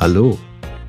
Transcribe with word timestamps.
Hallo 0.00 0.38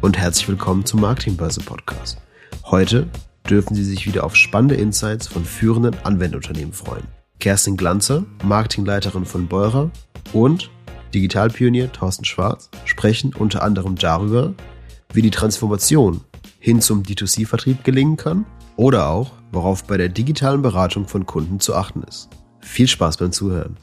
und 0.02 0.20
herzlich 0.20 0.48
willkommen 0.48 0.86
zum 0.86 1.02
Marketingbörse 1.02 1.62
Podcast. 1.62 2.20
Heute 2.66 3.08
dürfen 3.50 3.74
Sie 3.74 3.84
sich 3.84 4.06
wieder 4.06 4.24
auf 4.24 4.36
spannende 4.36 4.76
Insights 4.76 5.26
von 5.26 5.44
führenden 5.46 5.96
Anwenderunternehmen 6.04 6.74
freuen. 6.74 7.08
Kerstin 7.40 7.76
Glanzer, 7.76 8.24
Marketingleiterin 8.44 9.26
von 9.26 9.48
Beurer 9.48 9.90
und 10.32 10.70
Digitalpionier 11.12 11.92
Thorsten 11.92 12.24
Schwarz 12.24 12.70
sprechen 12.86 13.34
unter 13.34 13.64
anderem 13.64 13.96
darüber, 13.96 14.54
wie 15.12 15.24
die 15.24 15.32
Transformation 15.32 16.22
hin 16.60 16.80
zum 16.80 17.02
D2C-Vertrieb 17.02 17.84
gelingen 17.84 18.16
kann 18.16 18.46
oder 18.76 19.10
auch, 19.10 19.32
worauf 19.52 19.86
bei 19.86 19.98
der 19.98 20.10
digitalen 20.10 20.62
Beratung 20.62 21.08
von 21.08 21.26
Kunden 21.26 21.60
zu 21.60 21.74
achten 21.74 22.04
ist. 22.04 22.30
Viel 22.60 22.88
Spaß 22.88 23.18
beim 23.18 23.32
Zuhören. 23.32 23.76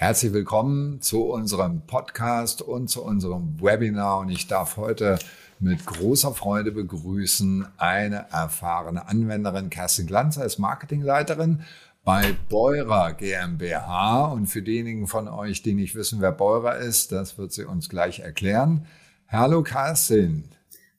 Herzlich 0.00 0.32
willkommen 0.32 1.00
zu 1.00 1.24
unserem 1.24 1.80
Podcast 1.84 2.62
und 2.62 2.86
zu 2.86 3.02
unserem 3.02 3.60
Webinar 3.60 4.20
und 4.20 4.28
ich 4.28 4.46
darf 4.46 4.76
heute 4.76 5.18
mit 5.58 5.84
großer 5.86 6.32
Freude 6.34 6.70
begrüßen 6.70 7.66
eine 7.78 8.26
erfahrene 8.30 9.08
Anwenderin, 9.08 9.70
Kerstin 9.70 10.06
Glanzer, 10.06 10.44
ist 10.44 10.60
Marketingleiterin 10.60 11.62
bei 12.04 12.32
Beurer 12.48 13.14
GmbH 13.14 14.26
und 14.26 14.46
für 14.46 14.62
diejenigen 14.62 15.08
von 15.08 15.26
euch, 15.26 15.62
die 15.62 15.74
nicht 15.74 15.96
wissen, 15.96 16.20
wer 16.20 16.30
Beurer 16.30 16.76
ist, 16.76 17.10
das 17.10 17.36
wird 17.36 17.52
sie 17.52 17.64
uns 17.64 17.88
gleich 17.88 18.20
erklären. 18.20 18.86
Hallo 19.26 19.64
Kerstin. 19.64 20.44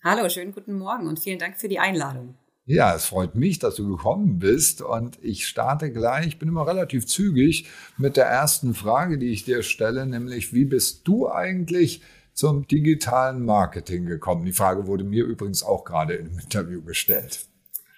Hallo, 0.04 0.28
schönen 0.28 0.52
guten 0.52 0.78
Morgen 0.78 1.08
und 1.08 1.20
vielen 1.20 1.40
Dank 1.40 1.56
für 1.56 1.70
die 1.70 1.80
Einladung. 1.80 2.36
Ja, 2.70 2.94
es 2.94 3.06
freut 3.06 3.34
mich, 3.34 3.58
dass 3.58 3.78
du 3.78 3.90
gekommen 3.90 4.38
bist 4.38 4.84
und 4.84 5.18
ich 5.24 5.48
starte 5.48 5.92
gleich, 5.92 6.28
ich 6.28 6.38
bin 6.38 6.50
immer 6.50 6.68
relativ 6.68 7.08
zügig 7.08 7.68
mit 7.98 8.16
der 8.16 8.28
ersten 8.28 8.76
Frage, 8.76 9.18
die 9.18 9.32
ich 9.32 9.44
dir 9.44 9.64
stelle, 9.64 10.06
nämlich 10.06 10.54
wie 10.54 10.66
bist 10.66 11.08
du 11.08 11.28
eigentlich 11.32 12.04
zum 12.32 12.68
digitalen 12.68 13.44
Marketing 13.44 14.06
gekommen? 14.06 14.46
Die 14.46 14.54
Frage 14.54 14.86
wurde 14.86 15.04
mir 15.04 15.26
übrigens 15.26 15.64
auch 15.64 15.84
gerade 15.84 16.14
im 16.14 16.38
Interview 16.38 16.84
gestellt. 16.84 17.48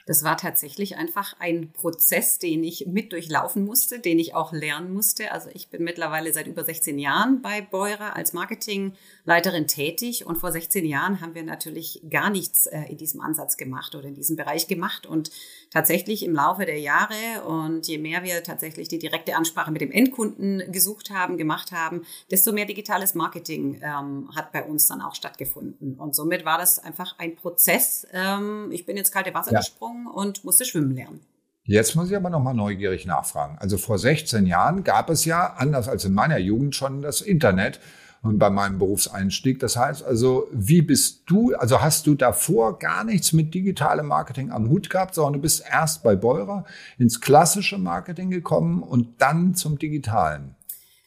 Das 0.05 0.23
war 0.23 0.37
tatsächlich 0.37 0.97
einfach 0.97 1.35
ein 1.39 1.71
Prozess, 1.71 2.39
den 2.39 2.63
ich 2.63 2.87
mit 2.87 3.11
durchlaufen 3.11 3.65
musste, 3.65 3.99
den 3.99 4.19
ich 4.19 4.35
auch 4.35 4.51
lernen 4.51 4.93
musste. 4.93 5.31
Also 5.31 5.49
ich 5.53 5.69
bin 5.69 5.83
mittlerweile 5.83 6.33
seit 6.33 6.47
über 6.47 6.63
16 6.63 6.97
Jahren 6.97 7.41
bei 7.41 7.61
Beurer 7.61 8.15
als 8.15 8.33
Marketingleiterin 8.33 9.67
tätig 9.67 10.25
und 10.25 10.37
vor 10.37 10.51
16 10.51 10.85
Jahren 10.85 11.21
haben 11.21 11.35
wir 11.35 11.43
natürlich 11.43 12.01
gar 12.09 12.29
nichts 12.29 12.65
äh, 12.67 12.83
in 12.89 12.97
diesem 12.97 13.21
Ansatz 13.21 13.57
gemacht 13.57 13.95
oder 13.95 14.07
in 14.07 14.15
diesem 14.15 14.35
Bereich 14.35 14.67
gemacht 14.67 15.05
und 15.05 15.31
tatsächlich 15.69 16.23
im 16.23 16.33
Laufe 16.33 16.65
der 16.65 16.79
Jahre 16.79 17.43
und 17.45 17.87
je 17.87 17.97
mehr 17.97 18.23
wir 18.23 18.43
tatsächlich 18.43 18.87
die 18.87 18.99
direkte 18.99 19.35
Ansprache 19.35 19.71
mit 19.71 19.81
dem 19.81 19.91
Endkunden 19.91 20.71
gesucht 20.71 21.11
haben, 21.11 21.37
gemacht 21.37 21.71
haben, 21.71 22.05
desto 22.29 22.51
mehr 22.51 22.65
digitales 22.65 23.15
Marketing 23.15 23.81
ähm, 23.81 24.29
hat 24.35 24.51
bei 24.51 24.63
uns 24.63 24.87
dann 24.87 25.01
auch 25.01 25.15
stattgefunden 25.15 25.95
und 25.99 26.15
somit 26.15 26.43
war 26.43 26.57
das 26.57 26.79
einfach 26.79 27.17
ein 27.19 27.35
Prozess. 27.35 28.07
Ähm, 28.11 28.69
ich 28.71 28.85
bin 28.85 28.97
ins 28.97 29.11
kalte 29.11 29.33
Wasser 29.33 29.53
ja. 29.53 29.59
gesprungen 29.59 29.90
gesprungen 29.91 30.07
und 30.07 30.43
musste 30.43 30.65
schwimmen 30.65 30.95
lernen. 30.95 31.21
Jetzt 31.63 31.95
muss 31.95 32.09
ich 32.09 32.15
aber 32.15 32.29
noch 32.29 32.41
mal 32.41 32.53
neugierig 32.53 33.05
nachfragen. 33.05 33.57
Also 33.59 33.77
vor 33.77 33.97
16 33.97 34.47
Jahren 34.47 34.83
gab 34.83 35.09
es 35.09 35.25
ja, 35.25 35.53
anders 35.57 35.87
als 35.87 36.05
in 36.05 36.13
meiner 36.13 36.39
Jugend, 36.39 36.75
schon 36.75 37.01
das 37.01 37.21
Internet 37.21 37.79
und 38.23 38.39
bei 38.39 38.49
meinem 38.49 38.79
Berufseinstieg. 38.79 39.59
Das 39.59 39.77
heißt 39.77 40.03
also, 40.03 40.47
wie 40.51 40.81
bist 40.81 41.23
du, 41.27 41.53
also 41.55 41.81
hast 41.81 42.07
du 42.07 42.15
davor 42.15 42.79
gar 42.79 43.03
nichts 43.03 43.31
mit 43.31 43.53
digitalem 43.53 44.07
Marketing 44.07 44.51
am 44.51 44.69
Hut 44.69 44.89
gehabt, 44.89 45.13
sondern 45.15 45.33
du 45.33 45.39
bist 45.39 45.63
erst 45.69 46.03
bei 46.03 46.15
Beurer 46.15 46.65
ins 46.97 47.21
klassische 47.21 47.77
Marketing 47.77 48.31
gekommen 48.31 48.81
und 48.81 49.21
dann 49.21 49.53
zum 49.53 49.77
digitalen? 49.77 50.55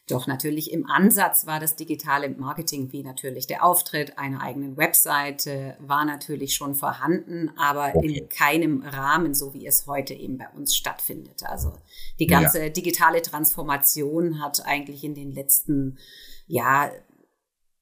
Doch 0.07 0.27
natürlich 0.27 0.71
im 0.71 0.87
Ansatz 0.87 1.47
war 1.47 1.59
das 1.59 1.75
digitale 1.75 2.29
Marketing 2.29 2.91
wie 2.91 3.01
natürlich 3.01 3.47
der 3.47 3.65
Auftritt 3.65 4.19
einer 4.19 4.39
eigenen 4.39 4.77
Webseite 4.77 5.75
war 5.79 6.05
natürlich 6.05 6.53
schon 6.53 6.75
vorhanden, 6.75 7.49
aber 7.57 7.91
okay. 7.95 8.19
in 8.19 8.29
keinem 8.29 8.83
Rahmen, 8.83 9.33
so 9.33 9.55
wie 9.55 9.65
es 9.65 9.87
heute 9.87 10.13
eben 10.13 10.37
bei 10.37 10.47
uns 10.55 10.75
stattfindet. 10.75 11.43
Also 11.47 11.73
die 12.19 12.27
ganze 12.27 12.65
ja. 12.65 12.69
digitale 12.69 13.23
Transformation 13.23 14.43
hat 14.43 14.63
eigentlich 14.65 15.03
in 15.03 15.15
den 15.15 15.31
letzten, 15.31 15.97
ja, 16.45 16.91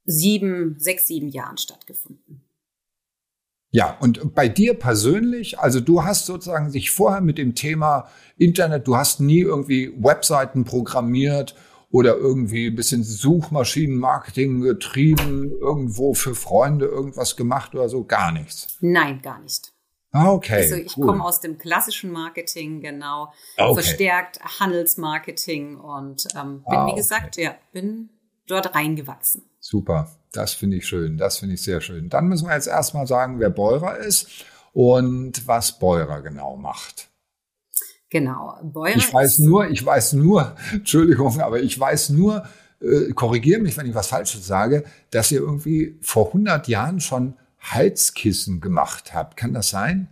sieben, 0.05 0.77
sechs, 0.79 1.07
sieben 1.07 1.27
Jahren 1.27 1.57
stattgefunden. 1.57 2.41
Ja, 3.71 3.97
und 3.99 4.35
bei 4.35 4.47
dir 4.47 4.75
persönlich, 4.75 5.59
also 5.59 5.81
du 5.81 6.03
hast 6.03 6.27
sozusagen 6.27 6.69
sich 6.69 6.91
vorher 6.91 7.21
mit 7.21 7.37
dem 7.37 7.55
Thema 7.55 8.07
Internet, 8.37 8.87
du 8.87 8.95
hast 8.95 9.19
nie 9.19 9.39
irgendwie 9.39 9.91
Webseiten 9.97 10.63
programmiert 10.63 11.55
oder 11.93 12.17
irgendwie 12.17 12.67
ein 12.67 12.75
bisschen 12.75 13.03
Suchmaschinenmarketing 13.03 14.61
getrieben, 14.61 15.51
irgendwo 15.61 16.15
für 16.15 16.33
Freunde 16.33 16.87
irgendwas 16.87 17.35
gemacht 17.37 17.75
oder 17.75 17.87
so? 17.87 18.03
Gar 18.03 18.31
nichts. 18.31 18.79
Nein, 18.81 19.21
gar 19.21 19.39
nicht. 19.39 19.71
Ah, 20.11 20.31
okay. 20.31 20.55
Also 20.55 20.75
ich 20.75 20.97
cool. 20.97 21.05
komme 21.05 21.23
aus 21.23 21.39
dem 21.39 21.59
klassischen 21.59 22.11
Marketing, 22.11 22.81
genau. 22.81 23.31
Okay. 23.57 23.73
Verstärkt 23.75 24.39
Handelsmarketing 24.59 25.77
und 25.77 26.25
ähm, 26.35 26.63
bin, 26.67 26.77
ah, 26.77 26.87
wie 26.87 26.95
gesagt, 26.95 27.37
ja, 27.37 27.53
bin 27.73 28.09
dort 28.47 28.73
reingewachsen. 28.73 29.43
Super. 29.59 30.09
Das 30.31 30.53
finde 30.53 30.77
ich 30.77 30.87
schön. 30.87 31.19
Das 31.19 31.37
finde 31.37 31.53
ich 31.53 31.61
sehr 31.61 31.79
schön. 31.79 32.09
Dann 32.09 32.27
müssen 32.27 32.47
wir 32.47 32.55
jetzt 32.55 32.67
erstmal 32.67 33.05
sagen, 33.05 33.39
wer 33.39 33.51
Beurer 33.51 33.97
ist 33.97 34.45
und 34.71 35.47
was 35.47 35.77
Beurer 35.77 36.23
genau 36.23 36.57
macht. 36.57 37.12
Genau. 38.13 38.59
Beurer 38.61 38.95
ich 38.95 39.11
weiß 39.11 39.39
nur, 39.39 39.67
ich 39.71 39.83
weiß 39.83 40.13
nur, 40.13 40.55
Entschuldigung, 40.71 41.41
aber 41.41 41.59
ich 41.59 41.77
weiß 41.79 42.09
nur, 42.09 42.43
äh, 42.79 43.11
korrigiere 43.13 43.59
mich, 43.59 43.75
wenn 43.75 43.87
ich 43.87 43.95
was 43.95 44.05
Falsches 44.05 44.45
sage, 44.45 44.83
dass 45.09 45.31
ihr 45.31 45.39
irgendwie 45.39 45.97
vor 45.99 46.27
100 46.27 46.67
Jahren 46.67 46.99
schon 46.99 47.33
Heizkissen 47.59 48.61
gemacht 48.61 49.15
habt. 49.15 49.35
Kann 49.35 49.55
das 49.55 49.69
sein? 49.69 50.09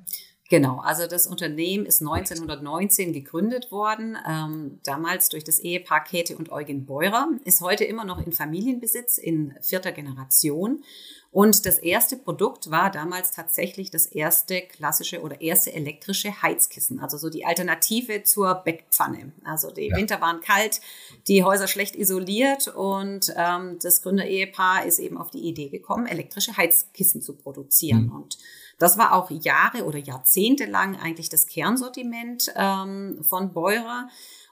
Genau, 0.50 0.80
also 0.80 1.06
das 1.06 1.28
Unternehmen 1.28 1.86
ist 1.86 2.02
1919 2.02 3.14
gegründet 3.14 3.72
worden, 3.72 4.18
ähm, 4.28 4.80
damals 4.84 5.30
durch 5.30 5.44
das 5.44 5.60
Ehepaar 5.60 6.04
Käthe 6.04 6.36
und 6.36 6.52
Eugen 6.52 6.88
Beurer, 6.88 7.30
ist 7.46 7.62
heute 7.62 7.84
immer 7.86 8.04
noch 8.04 8.26
in 8.26 8.32
Familienbesitz 8.32 9.20
in 9.20 9.54
vierter 9.62 9.92
Generation 9.92 10.84
und 11.32 11.66
das 11.66 11.78
erste 11.78 12.18
Produkt 12.18 12.72
war 12.72 12.92
damals 12.92 13.32
tatsächlich 13.32 13.90
das 13.90 14.06
erste 14.06 14.62
klassische 14.62 15.22
oder 15.22 15.40
erste 15.40 15.72
elektrische 15.72 16.42
Heizkissen, 16.42 17.00
also 17.00 17.18
so 17.18 17.30
die 17.30 17.46
Alternative 17.46 18.24
zur 18.24 18.54
Beckpfanne. 18.56 19.32
Also 19.46 19.72
die 19.72 19.88
ja. 19.88 19.96
Winter 19.96 20.20
waren 20.20 20.42
kalt, 20.42 20.82
die 21.30 21.46
Häuser 21.46 21.70
schlecht 21.70 21.96
isoliert 21.96 22.68
und 22.68 23.34
ähm, 23.38 23.80
das 23.82 24.02
Gründerehepaar 24.02 24.86
ist 24.86 25.00
eben 25.00 25.18
auf 25.18 25.32
die 25.32 25.48
Idee 25.48 25.70
gekommen, 25.70 26.06
elektrische 26.06 26.58
Heizkissen 26.58 27.22
zu 27.22 27.38
produzieren. 27.38 28.08
Mhm. 28.08 28.16
Und 28.16 28.38
das 28.78 28.98
war 28.98 29.14
auch 29.14 29.32
Jahre 29.32 29.86
oder 29.86 30.00
Jahrzehnte 30.00 30.66
lang 30.66 31.00
eigentlich 31.00 31.30
das 31.30 31.46
Kernsortiment 31.46 32.52
ähm, 32.58 33.24
von 33.24 33.54
Beurer. 33.54 34.10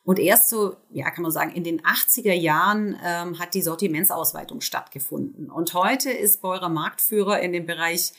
Und 0.09 0.17
erst 0.17 0.49
so, 0.49 0.75
ja, 0.89 1.11
kann 1.11 1.21
man 1.21 1.31
sagen, 1.31 1.51
in 1.51 1.63
den 1.63 1.81
80er 1.81 2.33
Jahren 2.33 2.97
ähm, 3.05 3.37
hat 3.37 3.53
die 3.53 3.61
Sortimentsausweitung 3.61 4.59
stattgefunden. 4.59 5.51
Und 5.51 5.75
heute 5.75 6.09
ist 6.09 6.41
Beurer 6.41 6.67
Marktführer 6.67 7.39
in 7.41 7.53
dem 7.53 7.67
Bereich 7.67 8.13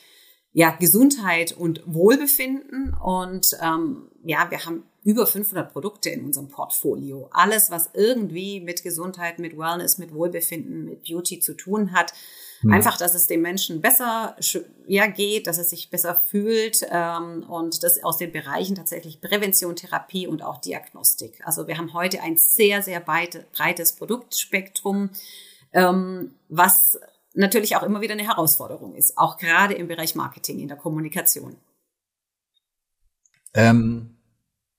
ja, 0.53 0.71
Gesundheit 0.71 1.51
und 1.51 1.83
Wohlbefinden. 1.85 2.93
Und 2.93 3.57
ähm, 3.61 4.07
ja, 4.23 4.49
wir 4.49 4.65
haben 4.65 4.85
über 5.03 5.27
500 5.27 5.73
Produkte 5.73 6.09
in 6.11 6.23
unserem 6.23 6.47
Portfolio. 6.47 7.27
Alles, 7.33 7.71
was 7.71 7.89
irgendwie 7.93 8.61
mit 8.61 8.83
Gesundheit, 8.83 9.39
mit 9.39 9.57
Wellness, 9.57 9.97
mit 9.97 10.13
Wohlbefinden, 10.13 10.85
mit 10.85 11.03
Beauty 11.03 11.41
zu 11.41 11.55
tun 11.55 11.91
hat. 11.91 12.13
Hm. 12.61 12.71
Einfach, 12.71 12.97
dass 12.97 13.15
es 13.15 13.27
dem 13.27 13.41
Menschen 13.41 13.81
besser 13.81 14.35
ja, 14.87 15.07
geht, 15.07 15.47
dass 15.47 15.57
es 15.57 15.71
sich 15.71 15.89
besser 15.89 16.15
fühlt 16.15 16.85
ähm, 16.89 17.43
und 17.49 17.83
das 17.83 18.03
aus 18.03 18.17
den 18.17 18.31
Bereichen 18.31 18.75
tatsächlich 18.75 19.19
Prävention, 19.19 19.75
Therapie 19.75 20.27
und 20.27 20.43
auch 20.43 20.59
Diagnostik. 20.59 21.41
Also 21.45 21.67
wir 21.67 21.77
haben 21.77 21.93
heute 21.93 22.21
ein 22.21 22.37
sehr, 22.37 22.83
sehr 22.83 22.99
breites 22.99 23.93
Produktspektrum, 23.93 25.09
ähm, 25.73 26.35
was 26.49 26.99
natürlich 27.33 27.75
auch 27.75 27.83
immer 27.83 28.01
wieder 28.01 28.13
eine 28.13 28.27
Herausforderung 28.27 28.95
ist, 28.95 29.17
auch 29.17 29.37
gerade 29.37 29.73
im 29.73 29.87
Bereich 29.87 30.15
Marketing, 30.15 30.59
in 30.59 30.67
der 30.67 30.77
Kommunikation. 30.77 31.55
Ähm, 33.53 34.17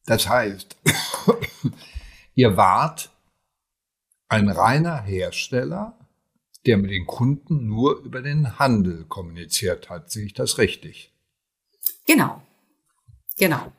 das 0.06 0.28
heißt, 0.28 0.76
ihr 2.34 2.56
wart 2.56 3.10
ein 4.28 4.48
reiner 4.48 5.02
Hersteller 5.02 5.98
der 6.66 6.76
mit 6.78 6.90
den 6.90 7.06
Kunden 7.06 7.66
nur 7.66 8.00
über 8.00 8.22
den 8.22 8.58
Handel 8.58 9.04
kommuniziert 9.04 9.90
hat. 9.90 10.10
Sehe 10.10 10.26
ich 10.26 10.34
das 10.34 10.58
richtig? 10.58 11.12
Genau. 12.06 12.42
Genau. 13.38 13.72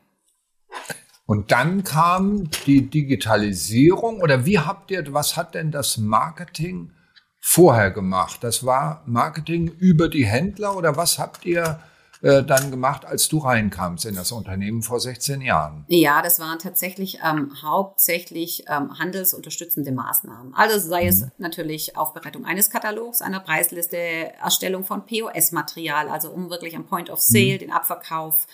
Und 1.25 1.51
dann 1.51 1.83
kam 1.83 2.49
die 2.65 2.89
Digitalisierung 2.89 4.19
oder 4.21 4.45
wie 4.45 4.59
habt 4.59 4.91
ihr, 4.91 5.13
was 5.13 5.37
hat 5.37 5.55
denn 5.55 5.71
das 5.71 5.97
Marketing 5.97 6.91
vorher 7.39 7.91
gemacht? 7.91 8.43
Das 8.43 8.65
war 8.65 9.03
Marketing 9.05 9.67
über 9.67 10.09
die 10.09 10.25
Händler 10.25 10.75
oder 10.75 10.97
was 10.97 11.19
habt 11.19 11.45
ihr 11.45 11.79
äh, 12.23 12.41
dann 12.41 12.71
gemacht, 12.71 13.03
als 13.03 13.27
du 13.27 13.39
reinkamst 13.39 14.05
in 14.05 14.15
das 14.15 14.31
Unternehmen 14.31 14.81
vor 14.81 14.97
16 14.97 15.41
Jahren? 15.41 15.83
Ja, 15.89 16.21
das 16.21 16.39
waren 16.39 16.57
tatsächlich 16.57 17.19
ähm, 17.21 17.51
hauptsächlich 17.61 18.63
ähm, 18.69 18.97
handelsunterstützende 18.97 19.91
Maßnahmen. 19.91 20.53
Also 20.55 20.79
sei 20.79 21.03
mhm. 21.03 21.09
es 21.09 21.25
natürlich 21.37 21.97
Aufbereitung 21.97 22.45
eines 22.45 22.69
Katalogs, 22.69 23.21
einer 23.21 23.41
Preisliste, 23.41 23.97
Erstellung 23.97 24.85
von 24.85 25.05
POS-Material, 25.05 26.07
also 26.07 26.31
um 26.31 26.49
wirklich 26.49 26.77
am 26.77 26.85
Point 26.85 27.09
of 27.09 27.19
Sale 27.19 27.55
mhm. 27.55 27.59
den 27.59 27.71
Abverkauf 27.73 28.47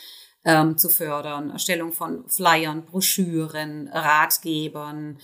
ähm, 0.45 0.79
zu 0.79 0.89
fördern, 0.89 1.51
Erstellung 1.51 1.91
von 1.91 2.27
Flyern, 2.27 2.85
Broschüren, 2.85 3.87
Ratgebern. 3.93 5.19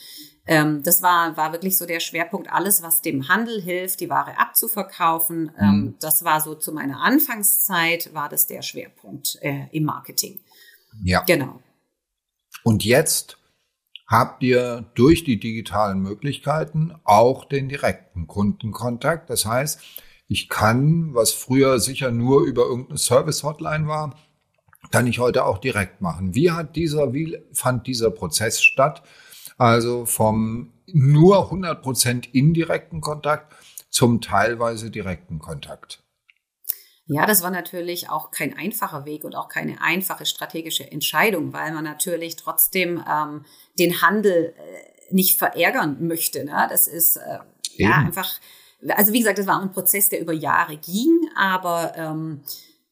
Ähm, 0.47 0.83
das 0.83 1.01
war, 1.01 1.36
war 1.38 1.53
wirklich 1.53 1.75
so 1.75 1.86
der 1.86 2.00
Schwerpunkt, 2.00 2.51
alles, 2.51 2.83
was 2.83 3.01
dem 3.01 3.27
Handel 3.30 3.62
hilft, 3.62 4.00
die 4.00 4.09
Ware 4.09 4.38
abzuverkaufen. 4.38 5.51
Ähm, 5.59 5.68
mhm. 5.68 5.95
das 6.00 6.24
war 6.24 6.39
so 6.42 6.56
zu 6.56 6.71
meiner 6.71 7.01
Anfangszeit, 7.01 8.13
war 8.13 8.30
das 8.30 8.45
der 8.45 8.62
Schwerpunkt 8.62 9.39
äh, 9.42 9.68
im 9.71 9.86
Marketing. 9.86 10.39
Ja. 11.03 11.24
Genau. 11.24 11.62
Und 12.63 12.86
jetzt 12.86 13.38
habt 14.07 14.44
ihr 14.44 14.86
durch 14.94 15.24
die 15.24 15.39
digitalen 15.39 16.00
Möglichkeiten 16.00 16.94
auch 17.03 17.45
den 17.45 17.69
direkten 17.69 18.27
Kundenkontakt. 18.27 19.30
Das 19.30 19.45
heißt, 19.45 19.81
ich 20.27 20.50
kann, 20.50 21.13
was 21.13 21.31
früher 21.31 21.80
sicher 21.80 22.12
nur 22.12 22.44
über 22.44 22.63
irgendeine 22.63 22.97
Service-Hotline 22.97 23.88
war, 23.88 24.15
kann 24.92 25.07
ich 25.07 25.19
heute 25.19 25.45
auch 25.45 25.57
direkt 25.57 26.01
machen. 26.01 26.36
Wie 26.36 26.51
hat 26.51 26.75
dieser, 26.75 27.13
wie 27.13 27.38
fand 27.51 27.88
dieser 27.88 28.12
Prozess 28.12 28.62
statt? 28.62 29.03
Also 29.57 30.06
vom 30.06 30.74
nur 30.88 31.46
100 31.46 31.81
Prozent 31.81 32.34
indirekten 32.34 33.02
Kontakt 33.02 33.54
zum 33.90 34.22
teilweise 34.22 34.92
direkten 34.92 35.40
Kontakt. 35.40 36.04
Ja, 37.07 37.28
das 37.28 37.44
war 37.44 37.52
natürlich 37.52 38.10
auch 38.10 38.31
kein 38.31 38.57
einfacher 38.57 39.06
Weg 39.06 39.24
und 39.24 39.36
auch 39.36 39.48
keine 39.48 39.81
einfache 39.81 40.25
strategische 40.25 40.92
Entscheidung, 40.92 41.54
weil 41.54 41.72
man 41.72 41.84
natürlich 41.84 42.36
trotzdem 42.36 43.04
ähm, 43.07 43.46
den 43.78 44.02
Handel 44.02 44.56
äh, 44.57 45.13
nicht 45.13 45.38
verärgern 45.38 46.07
möchte. 46.07 46.44
Ne? 46.44 46.68
Das 46.69 46.88
ist 46.88 47.18
äh, 47.18 47.40
ja 47.75 47.98
einfach, 47.98 48.40
also 48.90 49.13
wie 49.13 49.19
gesagt, 49.19 49.38
das 49.38 49.46
war 49.46 49.62
ein 49.62 49.72
Prozess, 49.72 50.10
der 50.10 50.19
über 50.19 50.34
Jahre 50.34 50.78
ging, 50.78 51.30
aber 51.36 51.94
ähm, 51.96 52.42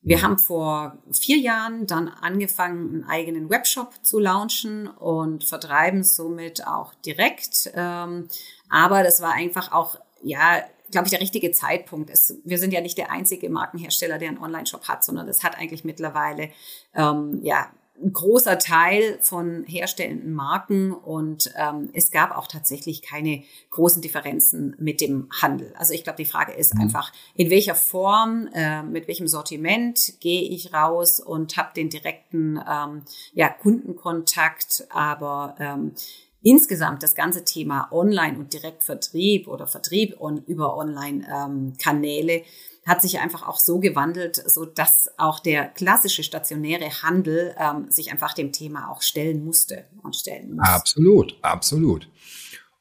wir 0.03 0.21
haben 0.21 0.37
vor 0.37 0.97
vier 1.11 1.37
Jahren 1.37 1.87
dann 1.87 2.09
angefangen, 2.09 2.89
einen 2.89 3.03
eigenen 3.05 3.49
Webshop 3.49 3.93
zu 4.03 4.19
launchen 4.19 4.87
und 4.87 5.45
vertreiben 5.45 6.03
somit 6.03 6.67
auch 6.67 6.93
direkt. 7.05 7.71
Ähm, 7.73 8.27
aber 8.69 9.03
das 9.03 9.21
war 9.21 9.33
einfach 9.33 9.71
auch, 9.71 9.97
ja, 10.21 10.61
glaube 10.91 11.07
ich, 11.07 11.11
der 11.11 11.21
richtige 11.21 11.51
Zeitpunkt. 11.51 12.09
Es, 12.09 12.37
wir 12.43 12.57
sind 12.57 12.73
ja 12.73 12.81
nicht 12.81 12.97
der 12.97 13.11
einzige 13.11 13.49
Markenhersteller, 13.49 14.17
der 14.19 14.29
einen 14.29 14.39
Online-Shop 14.39 14.89
hat, 14.89 15.05
sondern 15.05 15.25
das 15.25 15.43
hat 15.43 15.57
eigentlich 15.57 15.85
mittlerweile 15.85 16.49
ähm, 16.93 17.39
ja 17.41 17.69
ein 18.01 18.11
großer 18.11 18.57
Teil 18.57 19.19
von 19.21 19.63
herstellenden 19.65 20.33
Marken 20.33 20.91
und 20.93 21.53
ähm, 21.57 21.89
es 21.93 22.11
gab 22.11 22.35
auch 22.35 22.47
tatsächlich 22.47 23.01
keine 23.01 23.43
großen 23.69 24.01
Differenzen 24.01 24.75
mit 24.79 24.99
dem 24.99 25.29
Handel. 25.41 25.73
Also 25.77 25.93
ich 25.93 26.03
glaube, 26.03 26.17
die 26.17 26.29
Frage 26.29 26.53
ist 26.53 26.73
mhm. 26.73 26.81
einfach, 26.81 27.11
in 27.35 27.49
welcher 27.49 27.75
Form, 27.75 28.49
äh, 28.53 28.81
mit 28.83 29.07
welchem 29.07 29.27
Sortiment 29.27 30.19
gehe 30.19 30.41
ich 30.41 30.73
raus 30.73 31.19
und 31.19 31.55
habe 31.55 31.73
den 31.75 31.89
direkten 31.89 32.59
ähm, 32.67 33.03
ja, 33.33 33.49
Kundenkontakt, 33.49 34.87
aber 34.89 35.55
ähm, 35.59 35.93
insgesamt 36.41 37.03
das 37.03 37.15
ganze 37.15 37.45
Thema 37.45 37.87
Online 37.91 38.37
und 38.37 38.53
Direktvertrieb 38.53 39.47
oder 39.47 39.67
Vertrieb 39.67 40.19
on, 40.19 40.43
über 40.45 40.75
Online-Kanäle 40.75 42.33
ähm, 42.33 42.43
hat 42.85 43.01
sich 43.01 43.19
einfach 43.19 43.47
auch 43.47 43.59
so 43.59 43.79
gewandelt, 43.79 44.43
so 44.47 44.65
dass 44.65 45.09
auch 45.17 45.39
der 45.39 45.65
klassische 45.65 46.23
stationäre 46.23 46.89
Handel 47.01 47.55
ähm, 47.57 47.89
sich 47.89 48.11
einfach 48.11 48.33
dem 48.33 48.51
Thema 48.51 48.89
auch 48.89 49.01
stellen 49.01 49.43
musste 49.45 49.85
und 50.01 50.15
stellen 50.15 50.55
muss. 50.55 50.67
Absolut, 50.67 51.37
absolut. 51.41 52.09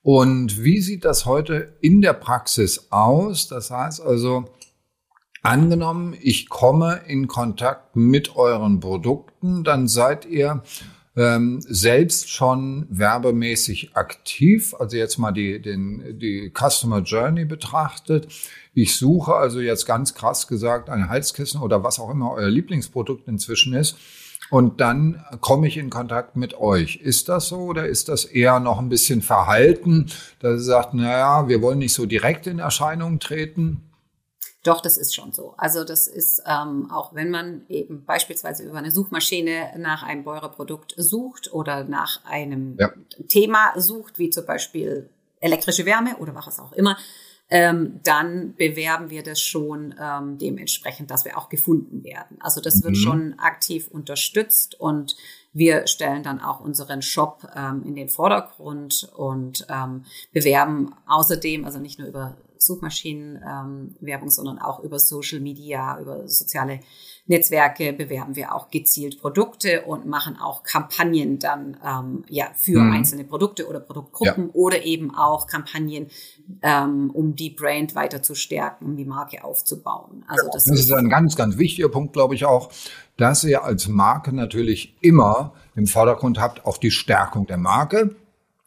Und 0.02 0.62
wie 0.64 0.80
sieht 0.80 1.04
das 1.04 1.26
heute 1.26 1.76
in 1.80 2.02
der 2.02 2.14
Praxis 2.14 2.88
aus? 2.90 3.46
Das 3.46 3.70
heißt 3.70 4.00
also, 4.00 4.46
angenommen, 5.42 6.16
ich 6.20 6.48
komme 6.48 7.02
in 7.06 7.28
Kontakt 7.28 7.94
mit 7.94 8.34
euren 8.34 8.80
Produkten, 8.80 9.62
dann 9.62 9.86
seid 9.86 10.24
ihr 10.24 10.62
ähm, 11.16 11.60
selbst 11.60 12.30
schon 12.30 12.86
werbemäßig 12.88 13.94
aktiv. 13.94 14.74
Also 14.78 14.96
jetzt 14.96 15.18
mal 15.18 15.32
die, 15.32 15.60
den, 15.60 16.18
die 16.18 16.52
Customer 16.54 17.00
Journey 17.00 17.44
betrachtet. 17.44 18.28
Ich 18.74 18.96
suche 18.96 19.34
also 19.34 19.60
jetzt 19.60 19.86
ganz 19.86 20.14
krass 20.14 20.46
gesagt 20.46 20.88
ein 20.88 21.08
Heizkissen 21.08 21.60
oder 21.60 21.84
was 21.84 21.98
auch 21.98 22.10
immer 22.10 22.32
euer 22.32 22.48
Lieblingsprodukt 22.48 23.28
inzwischen 23.28 23.74
ist. 23.74 23.96
Und 24.50 24.80
dann 24.80 25.24
komme 25.40 25.66
ich 25.66 25.78
in 25.78 25.88
Kontakt 25.88 26.36
mit 26.36 26.54
euch. 26.54 26.96
Ist 26.96 27.28
das 27.28 27.48
so 27.48 27.60
oder 27.60 27.86
ist 27.86 28.08
das 28.08 28.24
eher 28.24 28.60
noch 28.60 28.78
ein 28.78 28.90
bisschen 28.90 29.22
verhalten, 29.22 30.10
dass 30.40 30.60
ihr 30.60 30.64
sagt, 30.64 30.94
naja, 30.94 31.48
wir 31.48 31.62
wollen 31.62 31.78
nicht 31.78 31.94
so 31.94 32.04
direkt 32.06 32.46
in 32.46 32.58
Erscheinung 32.58 33.18
treten? 33.18 33.82
Doch, 34.62 34.80
das 34.80 34.96
ist 34.96 35.14
schon 35.14 35.32
so. 35.32 35.54
Also 35.56 35.82
das 35.82 36.06
ist, 36.06 36.42
ähm, 36.46 36.90
auch 36.90 37.14
wenn 37.14 37.30
man 37.30 37.62
eben 37.68 38.04
beispielsweise 38.04 38.62
über 38.62 38.78
eine 38.78 38.92
Suchmaschine 38.92 39.72
nach 39.78 40.04
einem 40.04 40.22
Beurer-Produkt 40.22 40.94
sucht 40.96 41.52
oder 41.52 41.84
nach 41.84 42.24
einem 42.24 42.76
ja. 42.78 42.92
Thema 43.28 43.72
sucht, 43.76 44.18
wie 44.20 44.30
zum 44.30 44.46
Beispiel 44.46 45.10
elektrische 45.40 45.84
Wärme 45.84 46.16
oder 46.18 46.34
was 46.34 46.60
auch 46.60 46.72
immer, 46.72 46.96
ähm, 47.50 48.00
dann 48.04 48.54
bewerben 48.54 49.10
wir 49.10 49.22
das 49.22 49.42
schon 49.42 49.94
ähm, 50.00 50.38
dementsprechend, 50.38 51.10
dass 51.10 51.24
wir 51.24 51.36
auch 51.36 51.48
gefunden 51.48 52.02
werden. 52.04 52.38
Also 52.40 52.60
das 52.60 52.82
wird 52.82 52.94
mhm. 52.94 53.00
schon 53.00 53.38
aktiv 53.38 53.88
unterstützt 53.88 54.80
und 54.80 55.16
wir 55.52 55.86
stellen 55.86 56.22
dann 56.22 56.40
auch 56.40 56.60
unseren 56.60 57.02
Shop 57.02 57.46
ähm, 57.54 57.82
in 57.84 57.94
den 57.94 58.08
Vordergrund 58.08 59.10
und 59.14 59.66
ähm, 59.68 60.04
bewerben 60.32 60.94
außerdem, 61.06 61.66
also 61.66 61.78
nicht 61.78 61.98
nur 61.98 62.08
über 62.08 62.36
Suchmaschinenwerbung, 62.66 64.28
ähm, 64.28 64.30
sondern 64.30 64.58
auch 64.58 64.80
über 64.80 64.98
Social 64.98 65.40
Media, 65.40 65.98
über 66.00 66.28
soziale 66.28 66.80
Netzwerke 67.26 67.92
bewerben 67.92 68.34
wir 68.34 68.52
auch 68.52 68.68
gezielt 68.68 69.20
Produkte 69.20 69.82
und 69.82 70.06
machen 70.06 70.36
auch 70.40 70.64
Kampagnen 70.64 71.38
dann 71.38 71.76
ähm, 71.84 72.24
ja 72.28 72.46
für 72.56 72.80
mhm. 72.80 72.92
einzelne 72.92 73.24
Produkte 73.24 73.68
oder 73.68 73.78
Produktgruppen 73.78 74.46
ja. 74.48 74.54
oder 74.54 74.82
eben 74.82 75.14
auch 75.14 75.46
Kampagnen, 75.46 76.08
ähm, 76.62 77.10
um 77.10 77.36
die 77.36 77.50
Brand 77.50 77.94
weiter 77.94 78.22
zu 78.22 78.34
stärken, 78.34 78.86
um 78.86 78.96
die 78.96 79.04
Marke 79.04 79.44
aufzubauen. 79.44 80.24
Also 80.26 80.48
das, 80.52 80.64
das 80.64 80.80
ist 80.80 80.92
ein 80.92 81.08
ganz, 81.08 81.36
ganz 81.36 81.58
wichtiger 81.58 81.88
Punkt, 81.88 82.12
glaube 82.12 82.34
ich 82.34 82.44
auch, 82.44 82.72
dass 83.16 83.44
ihr 83.44 83.62
als 83.62 83.86
Marke 83.86 84.34
natürlich 84.34 84.96
immer 85.00 85.52
im 85.76 85.86
Vordergrund 85.86 86.40
habt 86.40 86.66
auch 86.66 86.76
die 86.76 86.90
Stärkung 86.90 87.46
der 87.46 87.58
Marke, 87.58 88.16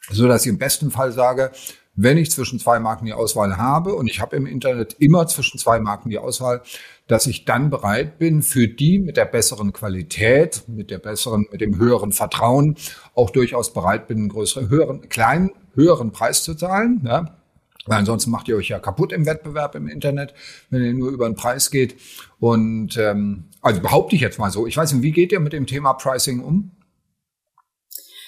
so 0.10 0.28
dass 0.28 0.46
ich 0.46 0.50
im 0.50 0.58
besten 0.58 0.92
Fall 0.92 1.12
sage, 1.12 1.52
wenn 1.96 2.18
ich 2.18 2.32
zwischen 2.32 2.60
zwei 2.60 2.80
Marken 2.80 3.06
die 3.06 3.14
Auswahl 3.14 3.58
habe 3.58 3.96
und 3.96 4.10
ich 4.10 4.20
habe 4.20 4.36
im 4.36 4.46
Internet 4.46 4.96
immer 5.00 5.28
zwischen 5.28 5.58
zwei 5.58 5.80
Marken 5.80 6.10
die 6.10 6.18
Auswahl, 6.18 6.62
dass 7.08 7.28
ich 7.28 7.46
dann 7.46 7.70
bereit 7.70 8.18
bin, 8.18 8.42
für 8.42 8.68
die 8.68 9.00
mit 9.00 9.18
der 9.18 9.26
besseren 9.26 9.72
Qualität, 9.72 10.64
mit 10.68 10.92
der 10.92 11.00
besseren, 11.00 11.48
mit 11.52 11.62
dem 11.62 11.78
höheren 11.78 12.12
Vertrauen 12.12 12.76
auch 13.14 13.30
durchaus 13.30 13.74
bereit 13.74 14.08
bin, 14.08 14.18
einen 14.18 14.30
größeren, 14.30 14.70
höheren, 14.70 15.10
kleinen, 15.10 15.52
höheren 15.74 16.12
Preis 16.12 16.44
zu 16.44 16.56
zahlen. 16.56 17.02
Ja? 17.06 17.38
Weil 17.86 18.00
ansonsten 18.00 18.32
macht 18.32 18.48
ihr 18.48 18.58
euch 18.58 18.70
ja 18.70 18.80
kaputt 18.80 19.14
im 19.14 19.26
Wettbewerb 19.26 19.76
im 19.76 19.88
Internet, 19.88 20.34
wenn 20.70 20.84
ihr 20.84 20.94
nur 20.94 21.12
über 21.12 21.30
den 21.30 21.36
Preis 21.36 21.70
geht. 21.70 21.96
Und 22.40 22.98
ähm, 22.98 23.46
also 23.62 23.82
behaupte 23.82 24.16
ich 24.16 24.22
jetzt 24.22 24.40
mal 24.40 24.50
so. 24.50 24.66
Ich 24.66 24.76
weiß 24.76 24.94
nicht, 24.94 25.04
wie 25.04 25.12
geht 25.12 25.32
ihr 25.32 25.40
mit 25.40 25.54
dem 25.54 25.68
Thema 25.68 25.94
Pricing 25.94 26.40
um? 26.40 26.72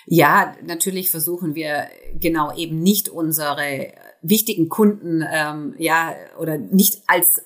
Ja, 0.10 0.56
natürlich 0.66 1.12
versuchen 1.12 1.54
wir 1.54 1.88
genau 2.18 2.56
eben 2.56 2.80
nicht 2.80 3.10
unsere 3.10 3.92
wichtigen 4.22 4.70
Kunden 4.70 5.22
ähm, 5.30 5.76
ja 5.78 6.16
oder 6.40 6.58
nicht 6.58 7.04
als 7.08 7.42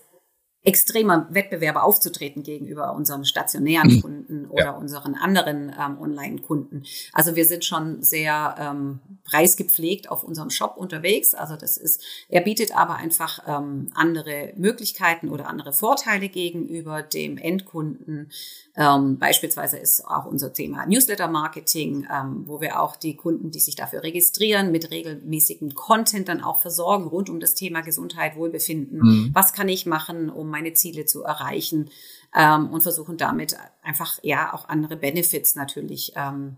extremer 0.64 1.28
Wettbewerber 1.32 1.84
aufzutreten 1.84 2.44
gegenüber 2.44 2.94
unserem 2.94 3.24
stationären 3.26 3.96
mhm. 3.96 4.02
Kunden 4.02 4.46
oder 4.46 4.66
ja. 4.66 4.72
unseren 4.72 5.16
anderen 5.16 5.74
ähm, 5.78 6.00
Online-Kunden. 6.00 6.84
Also 7.14 7.36
wir 7.36 7.46
sind 7.46 7.66
schon 7.66 8.04
sehr 8.04 8.56
ähm, 8.60 9.00
preisgepflegt 9.32 10.12
auf 10.12 10.24
unserem 10.24 10.50
Shop 10.50 10.76
unterwegs. 10.78 11.34
Also 11.34 11.56
das 11.56 11.78
ist, 11.78 12.04
er 12.28 12.42
bietet 12.42 12.76
aber 12.76 12.96
einfach 12.96 13.40
ähm, 13.48 13.90
andere 13.94 14.54
Möglichkeiten 14.58 15.30
oder 15.30 15.48
andere 15.48 15.72
Vorteile 15.72 16.28
gegenüber 16.28 17.02
dem 17.02 17.38
Endkunden. 17.38 18.30
Ähm, 18.76 19.18
beispielsweise 19.18 19.78
ist 19.78 20.06
auch 20.06 20.26
unser 20.26 20.54
Thema 20.54 20.86
Newsletter-Marketing, 20.86 22.08
ähm, 22.12 22.44
wo 22.46 22.60
wir 22.62 22.82
auch 22.82 22.96
die 22.96 23.16
Kunden, 23.16 23.52
die 23.52 23.60
sich 23.60 23.76
dafür 23.76 24.04
registrieren, 24.04 24.72
mit 24.72 24.92
regelmäßigem 24.92 25.74
Content 25.76 26.28
dann 26.28 26.44
auch 26.44 26.62
versorgen 26.62 27.08
rund 27.08 27.30
um 27.30 27.40
das 27.40 27.56
Thema 27.56 27.82
Gesundheit, 27.82 28.36
Wohlbefinden. 28.36 29.00
Mhm. 29.00 29.30
Was 29.34 29.54
kann 29.54 29.70
ich 29.70 29.86
machen, 29.86 30.30
um 30.30 30.50
meine 30.50 30.74
Ziele 30.74 31.06
zu 31.06 31.24
erreichen? 31.24 31.90
Ähm, 32.34 32.70
und 32.70 32.82
versuchen 32.82 33.18
damit 33.18 33.58
einfach 33.82 34.18
ja 34.24 34.54
auch 34.54 34.70
andere 34.70 34.96
Benefits 34.96 35.56
natürlich 35.56 36.14
ähm, 36.16 36.56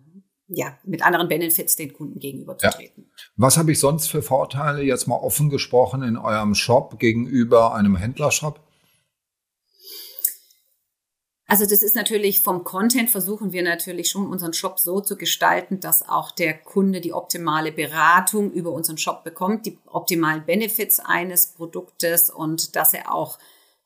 ja, 0.54 0.78
mit 0.84 1.04
anderen 1.04 1.28
Benefits 1.28 1.76
den 1.76 1.94
Kunden 1.94 2.20
gegenüberzutreten. 2.20 3.06
Ja. 3.06 3.24
Was 3.36 3.58
habe 3.58 3.72
ich 3.72 3.80
sonst 3.80 4.08
für 4.08 4.22
Vorteile, 4.22 4.84
jetzt 4.84 5.08
mal 5.08 5.16
offen 5.16 5.50
gesprochen, 5.50 6.04
in 6.04 6.18
eurem 6.18 6.56
Shop 6.56 7.00
gegenüber 7.00 7.74
einem 7.76 7.96
Händlershop? 7.96 8.60
Also 11.46 11.66
das 11.66 11.84
ist 11.84 11.96
natürlich 11.96 12.42
vom 12.42 12.64
Content 12.64 13.10
versuchen 13.10 13.52
wir 13.52 13.62
natürlich 13.62 14.10
schon 14.10 14.28
unseren 14.28 14.54
Shop 14.54 14.80
so 14.80 15.02
zu 15.02 15.18
gestalten, 15.18 15.80
dass 15.80 16.08
auch 16.08 16.32
der 16.32 16.54
Kunde 16.54 17.00
die 17.02 17.14
optimale 17.14 17.72
Beratung 17.72 18.52
über 18.52 18.72
unseren 18.72 18.98
Shop 18.98 19.24
bekommt, 19.24 19.66
die 19.66 19.78
optimalen 19.86 20.46
Benefits 20.46 21.00
eines 21.00 21.48
Produktes 21.48 22.30
und 22.30 22.76
dass 22.76 22.94
er 22.94 23.14
auch 23.14 23.38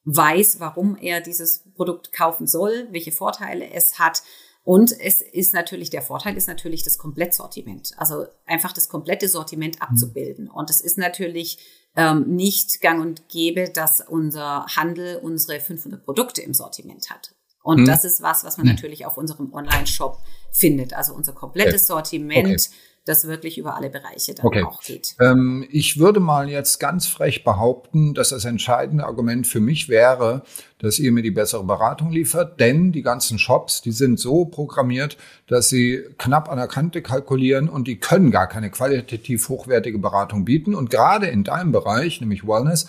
weiß, 0.06 0.62
warum 0.62 0.96
er 0.96 1.20
dieses 1.20 1.64
Produkt 1.76 2.14
kaufen 2.14 2.48
soll, 2.48 2.88
welche 2.92 3.12
Vorteile 3.12 3.70
es 3.72 4.00
hat. 4.00 4.24
Und 4.68 4.92
es 5.00 5.22
ist 5.22 5.54
natürlich, 5.54 5.92
der 5.92 6.02
Vorteil 6.02 6.36
ist 6.36 6.50
natürlich 6.50 6.84
das 6.84 6.98
Komplettsortiment. 6.98 7.94
Also 7.96 8.26
einfach 8.46 8.74
das 8.74 8.90
komplette 8.90 9.30
Sortiment 9.30 9.78
mhm. 9.78 9.82
abzubilden. 9.82 10.50
Und 10.50 10.70
es 10.70 10.82
ist 10.82 10.98
natürlich 10.98 11.58
ähm, 11.96 12.36
nicht 12.36 12.82
gang 12.82 13.02
und 13.02 13.30
gäbe, 13.30 13.70
dass 13.70 14.02
unser 14.06 14.66
Handel 14.66 15.22
unsere 15.24 15.62
500 15.62 16.04
Produkte 16.04 16.42
im 16.42 16.54
Sortiment 16.54 17.10
hat. 17.10 17.34
Und 17.64 17.78
hm. 17.78 17.86
das 17.86 18.04
ist 18.04 18.22
was, 18.22 18.44
was 18.44 18.58
man 18.58 18.68
hm. 18.68 18.76
natürlich 18.76 19.06
auf 19.06 19.16
unserem 19.16 19.54
Online-Shop 19.54 20.20
findet. 20.52 20.94
Also 20.94 21.14
unser 21.14 21.32
komplettes 21.32 21.88
Sortiment. 21.88 22.46
Okay 22.46 22.78
das 23.08 23.28
wirklich 23.28 23.58
über 23.58 23.76
alle 23.76 23.90
Bereiche 23.90 24.36
dann 24.36 24.46
okay. 24.46 24.64
auch 24.64 24.82
geht. 24.82 25.16
Ähm, 25.20 25.66
ich 25.72 26.00
würde 26.00 26.20
mal 26.20 26.50
jetzt 26.50 26.80
ganz 26.80 27.08
frech 27.08 27.44
behaupten, 27.44 28.14
dass 28.14 28.30
das 28.30 28.46
entscheidende 28.46 29.06
Argument 29.06 29.48
für 29.48 29.60
mich 29.60 29.90
wäre, 29.90 30.44
dass 30.80 31.00
ihr 31.00 31.12
mir 31.12 31.24
die 31.24 31.32
bessere 31.32 31.64
Beratung 31.64 32.12
liefert, 32.12 32.60
denn 32.60 32.92
die 32.92 33.02
ganzen 33.02 33.40
Shops, 33.40 33.82
die 33.82 33.92
sind 33.92 34.20
so 34.20 34.46
programmiert, 34.46 35.18
dass 35.48 35.70
sie 35.70 36.04
knapp 36.18 36.50
an 36.50 36.58
der 36.58 36.68
Kante 36.68 37.02
kalkulieren 37.02 37.68
und 37.70 37.88
die 37.88 38.00
können 38.00 38.30
gar 38.30 38.48
keine 38.48 38.70
qualitativ 38.70 39.50
hochwertige 39.50 39.98
Beratung 39.98 40.46
bieten. 40.46 40.76
Und 40.76 40.90
gerade 40.90 41.28
in 41.28 41.44
deinem 41.44 41.72
Bereich, 41.72 42.22
nämlich 42.22 42.48
Wellness, 42.48 42.88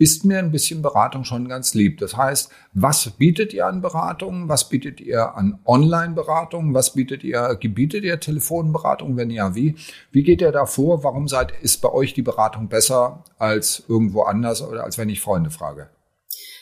ist 0.00 0.24
mir 0.24 0.38
ein 0.38 0.50
bisschen 0.50 0.80
Beratung 0.80 1.24
schon 1.24 1.46
ganz 1.46 1.74
lieb. 1.74 1.98
Das 1.98 2.16
heißt, 2.16 2.50
was 2.72 3.10
bietet 3.10 3.52
ihr 3.52 3.66
an 3.66 3.82
Beratungen? 3.82 4.48
Was 4.48 4.66
bietet 4.66 4.98
ihr 4.98 5.36
an 5.36 5.58
Online-Beratungen? 5.66 6.72
Was 6.72 6.94
bietet 6.94 7.22
ihr, 7.22 7.54
gebietet 7.60 8.02
ihr 8.04 8.18
Telefonberatung? 8.18 9.18
Wenn 9.18 9.28
ja, 9.28 9.54
wie? 9.54 9.76
Wie 10.10 10.22
geht 10.22 10.40
ihr 10.40 10.52
da 10.52 10.64
vor? 10.64 11.04
Warum 11.04 11.28
seid, 11.28 11.52
ist 11.60 11.82
bei 11.82 11.92
euch 11.92 12.14
die 12.14 12.22
Beratung 12.22 12.68
besser 12.68 13.24
als 13.36 13.84
irgendwo 13.88 14.22
anders 14.22 14.62
oder 14.62 14.84
als 14.84 14.96
wenn 14.96 15.10
ich 15.10 15.20
Freunde 15.20 15.50
frage? 15.50 15.90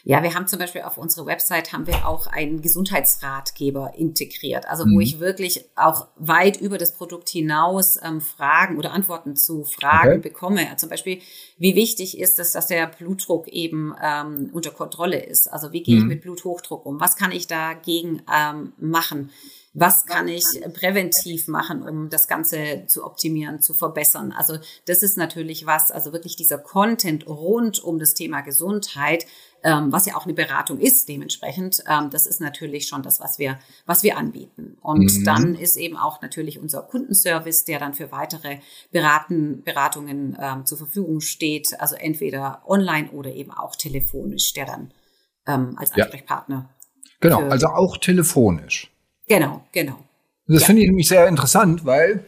Ja, 0.08 0.22
wir 0.22 0.32
haben 0.32 0.46
zum 0.46 0.58
Beispiel 0.58 0.80
auf 0.80 0.96
unserer 0.96 1.26
Website 1.26 1.74
haben 1.74 1.86
wir 1.86 2.08
auch 2.08 2.28
einen 2.28 2.62
Gesundheitsratgeber 2.62 3.92
integriert, 3.94 4.66
also 4.66 4.84
wo 4.84 4.94
mhm. 4.94 5.00
ich 5.02 5.20
wirklich 5.20 5.66
auch 5.76 6.08
weit 6.16 6.58
über 6.58 6.78
das 6.78 6.94
Produkt 6.94 7.28
hinaus 7.28 7.98
ähm, 8.02 8.22
Fragen 8.22 8.78
oder 8.78 8.94
Antworten 8.94 9.36
zu 9.36 9.64
Fragen 9.64 10.12
okay. 10.12 10.20
bekomme. 10.20 10.66
Zum 10.78 10.88
Beispiel, 10.88 11.20
wie 11.58 11.74
wichtig 11.74 12.18
ist 12.18 12.38
es, 12.38 12.52
dass 12.52 12.68
der 12.68 12.86
Blutdruck 12.86 13.48
eben 13.48 13.94
ähm, 14.02 14.48
unter 14.54 14.70
Kontrolle 14.70 15.22
ist? 15.22 15.46
Also 15.46 15.72
wie 15.72 15.82
gehe 15.82 15.96
mhm. 15.96 16.00
ich 16.00 16.06
mit 16.06 16.22
Bluthochdruck 16.22 16.86
um? 16.86 16.98
Was 17.00 17.16
kann 17.16 17.30
ich 17.30 17.46
dagegen 17.46 18.22
ähm, 18.34 18.72
machen? 18.78 19.28
Was 19.74 20.06
kann 20.06 20.28
ich 20.28 20.44
präventiv 20.72 21.46
machen, 21.46 21.82
um 21.82 22.08
das 22.08 22.26
Ganze 22.26 22.84
zu 22.86 23.04
optimieren, 23.04 23.60
zu 23.60 23.74
verbessern? 23.74 24.32
Also 24.32 24.58
das 24.86 25.02
ist 25.02 25.16
natürlich 25.16 25.66
was, 25.66 25.90
also 25.90 26.12
wirklich 26.12 26.36
dieser 26.36 26.58
Content 26.58 27.26
rund 27.26 27.82
um 27.84 27.98
das 27.98 28.14
Thema 28.14 28.40
Gesundheit, 28.40 29.26
ähm, 29.62 29.92
was 29.92 30.06
ja 30.06 30.16
auch 30.16 30.24
eine 30.24 30.34
Beratung 30.34 30.78
ist 30.78 31.08
dementsprechend. 31.08 31.82
Ähm, 31.86 32.10
das 32.10 32.26
ist 32.26 32.40
natürlich 32.40 32.86
schon 32.86 33.02
das, 33.02 33.20
was 33.20 33.38
wir, 33.38 33.58
was 33.86 34.02
wir 34.02 34.16
anbieten. 34.16 34.78
Und 34.80 35.12
mhm. 35.12 35.24
dann 35.24 35.54
ist 35.54 35.76
eben 35.76 35.96
auch 35.96 36.22
natürlich 36.22 36.58
unser 36.58 36.82
Kundenservice, 36.82 37.64
der 37.64 37.78
dann 37.78 37.94
für 37.94 38.10
weitere 38.10 38.58
Beraten, 38.90 39.62
Beratungen 39.64 40.36
ähm, 40.40 40.64
zur 40.64 40.78
Verfügung 40.78 41.20
steht. 41.20 41.78
Also 41.78 41.96
entweder 41.96 42.62
online 42.66 43.10
oder 43.10 43.32
eben 43.32 43.50
auch 43.50 43.76
telefonisch, 43.76 44.54
der 44.54 44.66
dann 44.66 44.94
ähm, 45.46 45.76
als 45.76 45.92
Ansprechpartner. 45.92 46.70
Ja. 46.70 46.74
Genau, 47.20 47.40
also 47.48 47.66
auch 47.68 47.96
telefonisch. 47.96 48.90
Genau, 49.28 49.64
genau. 49.72 49.98
Das 50.46 50.62
ja. 50.62 50.66
finde 50.66 50.82
ich 50.82 50.88
nämlich 50.88 51.08
sehr 51.08 51.28
interessant, 51.28 51.84
weil 51.84 52.24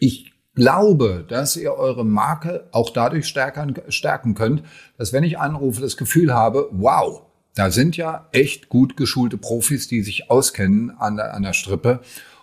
ich 0.00 0.32
glaube, 0.54 1.24
dass 1.28 1.56
ihr 1.56 1.74
eure 1.74 2.04
Marke 2.04 2.68
auch 2.72 2.90
dadurch 2.90 3.26
stärken, 3.26 3.74
stärken 3.88 4.34
könnt, 4.34 4.62
dass 4.96 5.12
wenn 5.12 5.24
ich 5.24 5.38
anrufe, 5.38 5.80
das 5.80 5.96
Gefühl 5.96 6.32
habe, 6.32 6.68
wow, 6.72 7.22
da 7.54 7.70
sind 7.70 7.96
ja 7.96 8.28
echt 8.32 8.68
gut 8.68 8.96
geschulte 8.96 9.36
Profis, 9.36 9.88
die 9.88 10.02
sich 10.02 10.30
auskennen 10.30 10.90
an 10.90 11.16
der, 11.16 11.34
an 11.34 11.42
der 11.42 11.52
Strippe. 11.52 12.00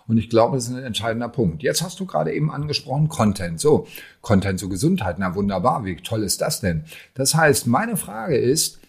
Und 0.08 0.18
ich 0.18 0.28
glaube, 0.28 0.56
das 0.56 0.68
ist 0.68 0.74
ein 0.74 0.82
entscheidender 0.82 1.28
Punkt. 1.28 1.62
Jetzt 1.62 1.82
hast 1.82 2.00
du 2.00 2.06
gerade 2.06 2.32
eben 2.32 2.50
angesprochen, 2.50 3.08
Content. 3.08 3.60
So, 3.60 3.86
Content 4.20 4.58
zur 4.58 4.68
Gesundheit. 4.68 5.16
Na 5.18 5.34
wunderbar, 5.34 5.84
wie 5.84 5.96
toll 5.96 6.22
ist 6.22 6.40
das 6.40 6.60
denn? 6.60 6.84
Das 7.14 7.34
heißt, 7.34 7.66
meine 7.66 7.96
Frage 7.96 8.36
ist, 8.36 8.80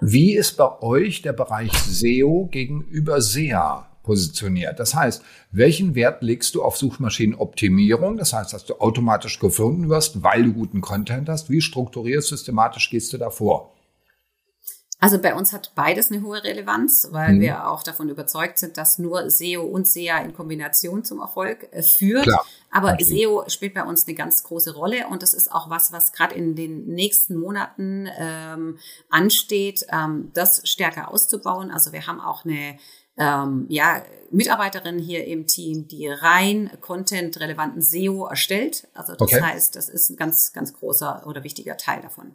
wie 0.00 0.34
ist 0.34 0.56
bei 0.56 0.80
euch 0.80 1.22
der 1.22 1.32
Bereich 1.32 1.72
SEO 1.72 2.48
gegenüber 2.50 3.20
SEA? 3.20 3.91
Positioniert. 4.02 4.78
Das 4.80 4.94
heißt, 4.94 5.22
welchen 5.50 5.94
Wert 5.94 6.22
legst 6.22 6.54
du 6.54 6.62
auf 6.62 6.76
Suchmaschinenoptimierung? 6.76 8.16
Das 8.16 8.32
heißt, 8.32 8.52
dass 8.52 8.64
du 8.64 8.74
automatisch 8.80 9.38
gefunden 9.38 9.88
wirst, 9.88 10.22
weil 10.22 10.44
du 10.44 10.52
guten 10.52 10.80
Content 10.80 11.28
hast. 11.28 11.50
Wie 11.50 11.60
strukturiert, 11.60 12.24
systematisch 12.24 12.90
gehst 12.90 13.12
du 13.12 13.18
da 13.18 13.30
vor? 13.30 13.72
Also 15.02 15.18
bei 15.18 15.34
uns 15.34 15.52
hat 15.52 15.72
beides 15.74 16.12
eine 16.12 16.22
hohe 16.22 16.44
Relevanz, 16.44 17.08
weil 17.10 17.34
mhm. 17.34 17.40
wir 17.40 17.68
auch 17.68 17.82
davon 17.82 18.08
überzeugt 18.08 18.58
sind, 18.58 18.76
dass 18.76 19.00
nur 19.00 19.28
SEO 19.30 19.62
und 19.62 19.84
SEA 19.84 20.18
in 20.18 20.32
Kombination 20.32 21.02
zum 21.02 21.18
Erfolg 21.18 21.66
äh, 21.72 21.82
führt. 21.82 22.22
Klar, 22.22 22.46
Aber 22.70 22.92
natürlich. 22.92 23.24
SEO 23.24 23.44
spielt 23.48 23.74
bei 23.74 23.82
uns 23.82 24.06
eine 24.06 24.14
ganz 24.14 24.44
große 24.44 24.72
Rolle 24.72 25.08
und 25.08 25.24
das 25.24 25.34
ist 25.34 25.50
auch 25.50 25.68
was, 25.68 25.90
was 25.90 26.12
gerade 26.12 26.36
in 26.36 26.54
den 26.54 26.86
nächsten 26.86 27.36
Monaten 27.36 28.08
ähm, 28.16 28.78
ansteht, 29.10 29.84
ähm, 29.92 30.30
das 30.34 30.62
stärker 30.68 31.10
auszubauen. 31.10 31.72
Also 31.72 31.92
wir 31.92 32.06
haben 32.06 32.20
auch 32.20 32.44
eine 32.44 32.78
ähm, 33.18 33.66
ja, 33.68 34.02
Mitarbeiterin 34.30 34.98
hier 34.98 35.26
im 35.26 35.46
Team, 35.46 35.88
die 35.88 36.08
rein 36.08 36.70
content-relevanten 36.80 37.82
SEO 37.82 38.26
erstellt. 38.26 38.88
Also 38.94 39.12
das 39.12 39.20
okay. 39.20 39.42
heißt, 39.42 39.76
das 39.76 39.88
ist 39.88 40.10
ein 40.10 40.16
ganz, 40.16 40.52
ganz 40.52 40.72
großer 40.72 41.26
oder 41.26 41.44
wichtiger 41.44 41.76
Teil 41.76 42.00
davon. 42.00 42.34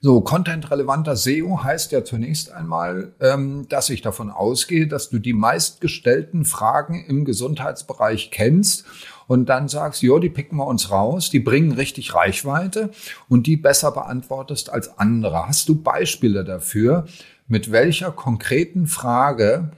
So, 0.00 0.20
content-relevanter 0.20 1.16
SEO 1.16 1.64
heißt 1.64 1.92
ja 1.92 2.04
zunächst 2.04 2.52
einmal, 2.52 3.14
ähm, 3.20 3.66
dass 3.68 3.88
ich 3.88 4.02
davon 4.02 4.30
ausgehe, 4.30 4.86
dass 4.86 5.08
du 5.08 5.18
die 5.18 5.32
meistgestellten 5.32 6.44
Fragen 6.44 7.04
im 7.06 7.24
Gesundheitsbereich 7.24 8.30
kennst 8.30 8.84
und 9.28 9.46
dann 9.46 9.68
sagst, 9.68 10.02
jo, 10.02 10.18
die 10.18 10.28
picken 10.28 10.58
wir 10.58 10.66
uns 10.66 10.90
raus, 10.90 11.30
die 11.30 11.40
bringen 11.40 11.72
richtig 11.72 12.14
Reichweite 12.14 12.90
und 13.30 13.46
die 13.46 13.56
besser 13.56 13.92
beantwortest 13.92 14.68
als 14.68 14.98
andere. 14.98 15.48
Hast 15.48 15.70
du 15.70 15.80
Beispiele 15.80 16.44
dafür, 16.44 17.06
mit 17.48 17.72
welcher 17.72 18.12
konkreten 18.12 18.86
Frage 18.86 19.72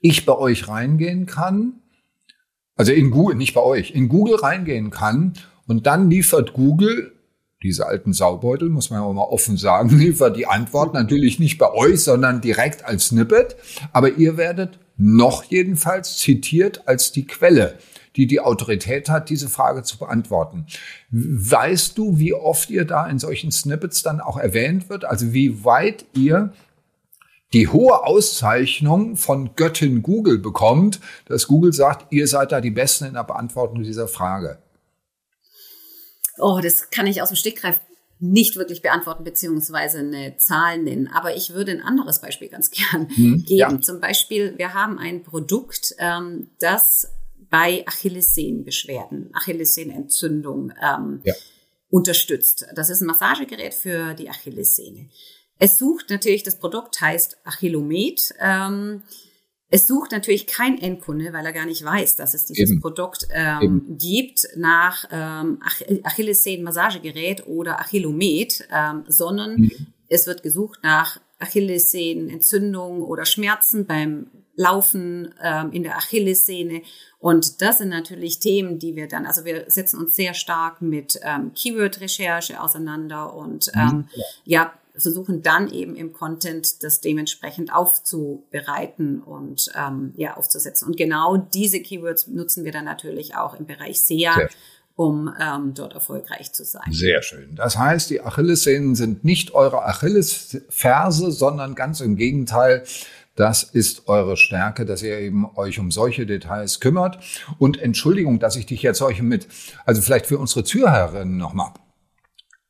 ich 0.00 0.26
bei 0.26 0.36
euch 0.36 0.68
reingehen 0.68 1.26
kann, 1.26 1.74
also 2.76 2.92
in 2.92 3.10
Google, 3.10 3.36
nicht 3.36 3.54
bei 3.54 3.62
euch, 3.62 3.90
in 3.92 4.08
Google 4.08 4.36
reingehen 4.36 4.90
kann 4.90 5.34
und 5.66 5.86
dann 5.86 6.10
liefert 6.10 6.52
Google 6.52 7.12
diese 7.62 7.86
alten 7.86 8.12
Saubeutel, 8.12 8.70
muss 8.70 8.90
man 8.90 9.00
ja 9.00 9.06
auch 9.06 9.12
mal 9.12 9.22
offen 9.22 9.56
sagen, 9.56 9.90
liefert 9.98 10.36
die 10.36 10.46
Antwort 10.46 10.94
natürlich 10.94 11.38
nicht 11.38 11.58
bei 11.58 11.70
euch, 11.72 12.02
sondern 12.02 12.40
direkt 12.40 12.84
als 12.84 13.08
Snippet. 13.08 13.56
Aber 13.92 14.16
ihr 14.16 14.36
werdet 14.36 14.78
noch 14.96 15.44
jedenfalls 15.44 16.16
zitiert 16.18 16.86
als 16.88 17.12
die 17.12 17.26
Quelle, 17.26 17.78
die 18.16 18.26
die 18.26 18.40
Autorität 18.40 19.08
hat, 19.08 19.30
diese 19.30 19.48
Frage 19.48 19.82
zu 19.82 19.98
beantworten. 19.98 20.66
Weißt 21.10 21.96
du, 21.96 22.18
wie 22.18 22.34
oft 22.34 22.70
ihr 22.70 22.84
da 22.84 23.06
in 23.06 23.18
solchen 23.18 23.52
Snippets 23.52 24.02
dann 24.02 24.20
auch 24.20 24.36
erwähnt 24.36 24.88
wird? 24.88 25.04
Also 25.04 25.32
wie 25.32 25.64
weit 25.64 26.06
ihr 26.14 26.52
die 27.52 27.68
hohe 27.68 28.04
Auszeichnung 28.04 29.16
von 29.16 29.56
Göttin 29.56 30.02
Google 30.02 30.38
bekommt, 30.38 31.00
dass 31.26 31.46
Google 31.46 31.72
sagt, 31.72 32.12
ihr 32.12 32.26
seid 32.26 32.52
da 32.52 32.60
die 32.60 32.70
Besten 32.70 33.06
in 33.06 33.14
der 33.14 33.24
Beantwortung 33.24 33.82
dieser 33.82 34.08
Frage? 34.08 34.58
Oh, 36.38 36.60
das 36.62 36.90
kann 36.90 37.06
ich 37.06 37.20
aus 37.20 37.28
dem 37.28 37.36
Stegreif 37.36 37.80
nicht 38.20 38.56
wirklich 38.56 38.82
beantworten, 38.82 39.24
beziehungsweise 39.24 39.98
eine 39.98 40.36
Zahl 40.36 40.78
nennen. 40.78 41.08
Aber 41.08 41.34
ich 41.34 41.54
würde 41.54 41.72
ein 41.72 41.80
anderes 41.80 42.20
Beispiel 42.20 42.48
ganz 42.48 42.70
gern 42.70 43.08
hm, 43.08 43.44
geben. 43.44 43.58
Ja. 43.58 43.80
Zum 43.80 44.00
Beispiel, 44.00 44.56
wir 44.58 44.74
haben 44.74 44.98
ein 44.98 45.22
Produkt, 45.22 45.94
ähm, 45.98 46.50
das 46.60 47.08
bei 47.48 47.84
Achillessehnenbeschwerden, 47.86 49.30
Achillessehnenentzündung 49.32 50.72
ähm, 50.82 51.20
ja. 51.24 51.34
unterstützt. 51.88 52.66
Das 52.74 52.90
ist 52.90 53.00
ein 53.00 53.06
Massagegerät 53.06 53.74
für 53.74 54.14
die 54.14 54.28
Achillessehne. 54.28 55.08
Es 55.60 55.78
sucht 55.78 56.08
natürlich, 56.08 56.42
das 56.42 56.56
Produkt 56.56 57.00
heißt 57.00 57.36
Achillomet. 57.44 58.34
Ähm, 58.40 59.02
es 59.68 59.86
sucht 59.86 60.10
natürlich 60.10 60.46
kein 60.46 60.80
Endkunde, 60.80 61.32
weil 61.32 61.44
er 61.44 61.52
gar 61.52 61.66
nicht 61.66 61.84
weiß, 61.84 62.16
dass 62.16 62.34
es 62.34 62.46
dieses 62.46 62.72
Eben. 62.72 62.80
Produkt 62.80 63.28
ähm, 63.30 63.84
gibt 63.98 64.48
nach 64.56 65.04
ähm, 65.12 65.60
Achillessehnen-Massagegerät 66.02 67.46
oder 67.46 67.78
Achillomet, 67.78 68.66
ähm, 68.72 69.04
sondern 69.06 69.60
mhm. 69.60 69.86
es 70.08 70.26
wird 70.26 70.42
gesucht 70.42 70.80
nach 70.82 71.20
Achillessehnenentzündung 71.38 73.02
oder 73.02 73.26
Schmerzen 73.26 73.86
beim 73.86 74.30
Laufen 74.56 75.34
ähm, 75.42 75.72
in 75.72 75.82
der 75.82 75.98
Achillessehne. 75.98 76.82
Und 77.18 77.60
das 77.60 77.78
sind 77.78 77.90
natürlich 77.90 78.40
Themen, 78.40 78.78
die 78.78 78.96
wir 78.96 79.08
dann, 79.08 79.26
also 79.26 79.44
wir 79.44 79.70
setzen 79.70 80.00
uns 80.00 80.16
sehr 80.16 80.32
stark 80.32 80.80
mit 80.80 81.20
ähm, 81.22 81.52
Keyword-Recherche 81.54 82.60
auseinander 82.60 83.34
und 83.34 83.70
mhm. 83.74 83.80
ähm, 83.80 84.08
ja, 84.44 84.72
versuchen 85.00 85.42
dann 85.42 85.70
eben 85.72 85.96
im 85.96 86.12
Content 86.12 86.82
das 86.82 87.00
dementsprechend 87.00 87.72
aufzubereiten 87.72 89.22
und 89.22 89.70
ähm, 89.76 90.12
ja 90.16 90.36
aufzusetzen. 90.36 90.88
Und 90.88 90.96
genau 90.96 91.36
diese 91.36 91.80
Keywords 91.80 92.26
nutzen 92.26 92.64
wir 92.64 92.72
dann 92.72 92.84
natürlich 92.84 93.36
auch 93.36 93.54
im 93.54 93.66
Bereich 93.66 94.00
SEA. 94.00 94.34
Sehr 94.34 94.50
um 95.00 95.34
ähm, 95.40 95.72
dort 95.72 95.94
erfolgreich 95.94 96.52
zu 96.52 96.62
sein. 96.62 96.82
Sehr 96.90 97.22
schön. 97.22 97.54
Das 97.54 97.78
heißt, 97.78 98.10
die 98.10 98.20
Achillessehnen 98.20 98.94
sind 98.94 99.24
nicht 99.24 99.54
eure 99.54 99.86
Achillesferse, 99.86 101.32
sondern 101.32 101.74
ganz 101.74 102.02
im 102.02 102.16
Gegenteil. 102.16 102.84
Das 103.34 103.62
ist 103.62 104.08
eure 104.08 104.36
Stärke, 104.36 104.84
dass 104.84 105.02
ihr 105.02 105.18
eben 105.18 105.46
euch 105.56 105.78
um 105.78 105.90
solche 105.90 106.26
Details 106.26 106.80
kümmert. 106.80 107.18
Und 107.58 107.80
Entschuldigung, 107.80 108.40
dass 108.40 108.56
ich 108.56 108.66
dich 108.66 108.82
jetzt 108.82 108.98
solche 108.98 109.22
mit, 109.22 109.48
also 109.86 110.02
vielleicht 110.02 110.26
für 110.26 110.36
unsere 110.36 110.64
Zuhörerinnen 110.64 111.38
nochmal. 111.38 111.72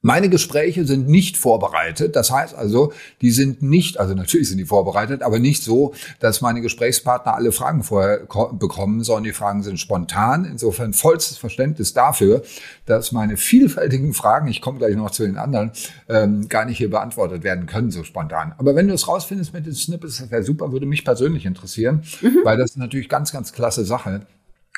Meine 0.02 0.30
Gespräche 0.30 0.86
sind 0.86 1.08
nicht 1.08 1.36
vorbereitet. 1.36 2.16
Das 2.16 2.30
heißt 2.30 2.54
also, 2.54 2.92
die 3.20 3.30
sind 3.30 3.60
nicht, 3.60 4.00
also 4.00 4.14
natürlich 4.14 4.48
sind 4.48 4.56
die 4.56 4.64
vorbereitet, 4.64 5.22
aber 5.22 5.38
nicht 5.38 5.62
so, 5.62 5.92
dass 6.20 6.40
meine 6.40 6.62
Gesprächspartner 6.62 7.34
alle 7.34 7.52
Fragen 7.52 7.82
vorher 7.82 8.26
bekommen, 8.52 9.04
sondern 9.04 9.24
die 9.24 9.32
Fragen 9.32 9.62
sind 9.62 9.78
spontan. 9.78 10.46
Insofern 10.46 10.94
vollstes 10.94 11.36
Verständnis 11.36 11.92
dafür, 11.92 12.42
dass 12.86 13.12
meine 13.12 13.36
vielfältigen 13.36 14.14
Fragen, 14.14 14.48
ich 14.48 14.62
komme 14.62 14.78
gleich 14.78 14.96
noch 14.96 15.10
zu 15.10 15.24
den 15.24 15.36
anderen, 15.36 15.72
ähm, 16.08 16.48
gar 16.48 16.64
nicht 16.64 16.78
hier 16.78 16.90
beantwortet 16.90 17.42
werden 17.44 17.66
können, 17.66 17.90
so 17.90 18.02
spontan. 18.02 18.54
Aber 18.56 18.74
wenn 18.74 18.88
du 18.88 18.94
es 18.94 19.06
rausfindest 19.06 19.52
mit 19.52 19.66
den 19.66 19.74
Snippets, 19.74 20.18
das 20.18 20.30
wäre 20.30 20.42
super, 20.42 20.72
würde 20.72 20.86
mich 20.86 21.04
persönlich 21.04 21.44
interessieren, 21.44 22.04
mhm. 22.22 22.38
weil 22.44 22.56
das 22.56 22.70
ist 22.70 22.76
natürlich 22.78 23.10
ganz, 23.10 23.32
ganz 23.32 23.52
klasse 23.52 23.84
Sache. 23.84 24.22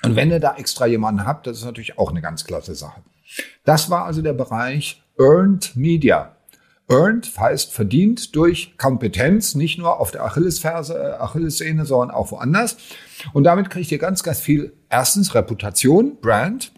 Und 0.02 0.16
wenn 0.16 0.32
ihr 0.32 0.40
da 0.40 0.56
extra 0.56 0.86
jemanden 0.86 1.24
habt, 1.24 1.46
das 1.46 1.58
ist 1.58 1.64
natürlich 1.64 1.96
auch 1.96 2.10
eine 2.10 2.20
ganz 2.20 2.44
klasse 2.44 2.74
Sache. 2.74 3.02
Das 3.64 3.88
war 3.88 4.04
also 4.04 4.20
der 4.20 4.32
Bereich 4.32 5.01
Earned 5.18 5.76
Media. 5.76 6.36
Earned 6.88 7.38
heißt 7.38 7.72
verdient 7.72 8.34
durch 8.36 8.76
Kompetenz, 8.76 9.54
nicht 9.54 9.78
nur 9.78 9.98
auf 9.98 10.10
der 10.10 10.24
Achillesferse, 10.24 10.94
äh, 10.94 11.12
Achillessehne, 11.12 11.86
sondern 11.86 12.10
auch 12.10 12.32
woanders. 12.32 12.76
Und 13.32 13.44
damit 13.44 13.70
kriegt 13.70 13.90
ihr 13.92 13.98
ganz, 13.98 14.22
ganz 14.22 14.40
viel, 14.40 14.72
erstens 14.90 15.34
Reputation, 15.34 16.18
Brand, 16.20 16.72